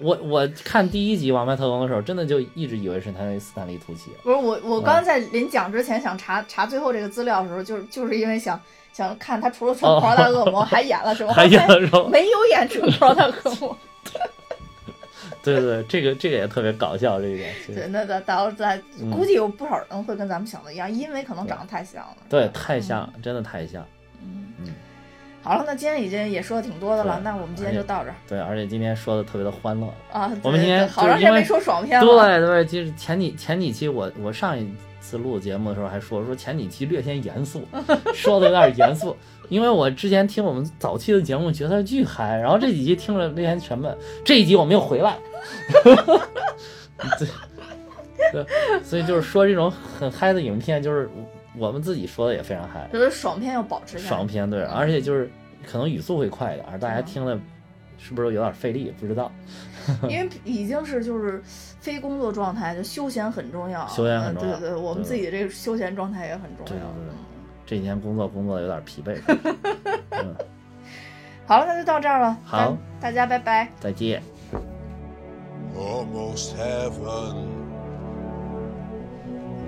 [0.00, 4.10] 我我看第一集《王牌特工》的时候，真的就一直以为是他那斯坦利·图奇。
[4.22, 8.58] 不是我我刚在临讲之前想查查最后这个资料的时候，就是就是因为想
[8.92, 12.08] 想看他除了《生活大恶魔》还演了什么，还演了什么？
[12.08, 13.70] 没有演《生活大恶魔》。
[15.44, 17.54] 对对对，这个这个也特别搞笑，这一点。
[17.66, 18.80] 对，那到到在
[19.12, 22.16] 估计有不少人会跟咱们想的一样，因为可能长得太像了。
[22.28, 23.86] 对，太像，真的太像。
[24.22, 24.74] 嗯嗯。
[25.42, 28.16] 好了，那今天已经也说的挺多的了，那我们今天就到这儿。
[28.26, 30.32] 对，而且今天说的特别的欢乐啊。
[30.42, 32.06] 我们今天好长时间没说爽片了。
[32.06, 34.66] 对对，就是前几前几期，我我上一
[35.02, 37.62] 次录节目的时候还说说前几期略显严肃，
[38.14, 39.14] 说的有点严肃。
[39.50, 45.18] 因为我之前听我们早期的节目觉得巨嗨，然后这几集听了略显沉闷，这一集我们又回来，
[47.18, 47.28] 对
[48.32, 48.46] 对，
[48.82, 51.08] 所以就是说这种很嗨的影片，就是
[51.56, 55.30] 我们自己说的也非常嗨，就是爽片要保持爽片对，而且就是
[55.70, 57.38] 可能语速会快一点，大家听了
[57.98, 58.92] 是不是有点费力？
[58.98, 59.30] 不知道，
[60.08, 61.42] 因为已经是就是
[61.80, 66.66] 非工作状态，就休闲很重要，休闲很重要，对对，我们自己这个休闲状态也很重要。
[66.66, 67.14] 对对
[67.66, 69.18] 这几天工作工作的有点疲惫。
[70.10, 70.34] 嗯，
[71.46, 72.36] 好了，那就到这儿了。
[72.44, 74.22] 好，大家拜拜，再见。
[75.76, 77.68] Almost heaven,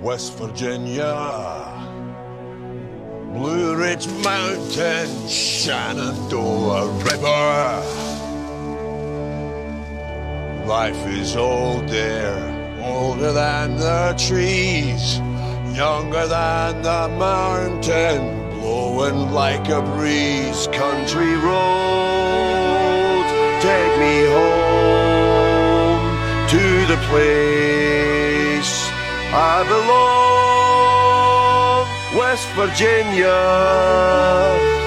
[0.01, 1.13] West Virginia,
[3.33, 7.83] Blue Ridge Mountain, Shenandoah River.
[10.65, 12.39] Life is old there,
[12.83, 15.19] older than the trees.
[15.77, 20.67] younger than the mountain, blowing like a breeze.
[20.71, 23.31] Country roads
[23.61, 24.56] take me home
[26.87, 28.73] the place
[29.33, 29.97] I belong.
[32.17, 33.39] West Virginia,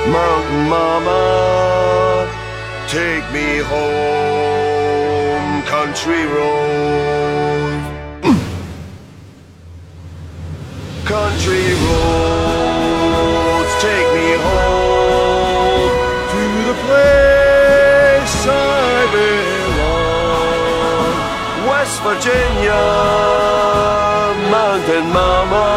[0.09, 2.27] Mountain Mama,
[2.89, 6.71] take me home, country road.
[11.05, 15.91] country roads take me home
[16.31, 17.30] to the place
[22.03, 22.73] West Virginia,
[24.51, 25.70] Mountain Mama.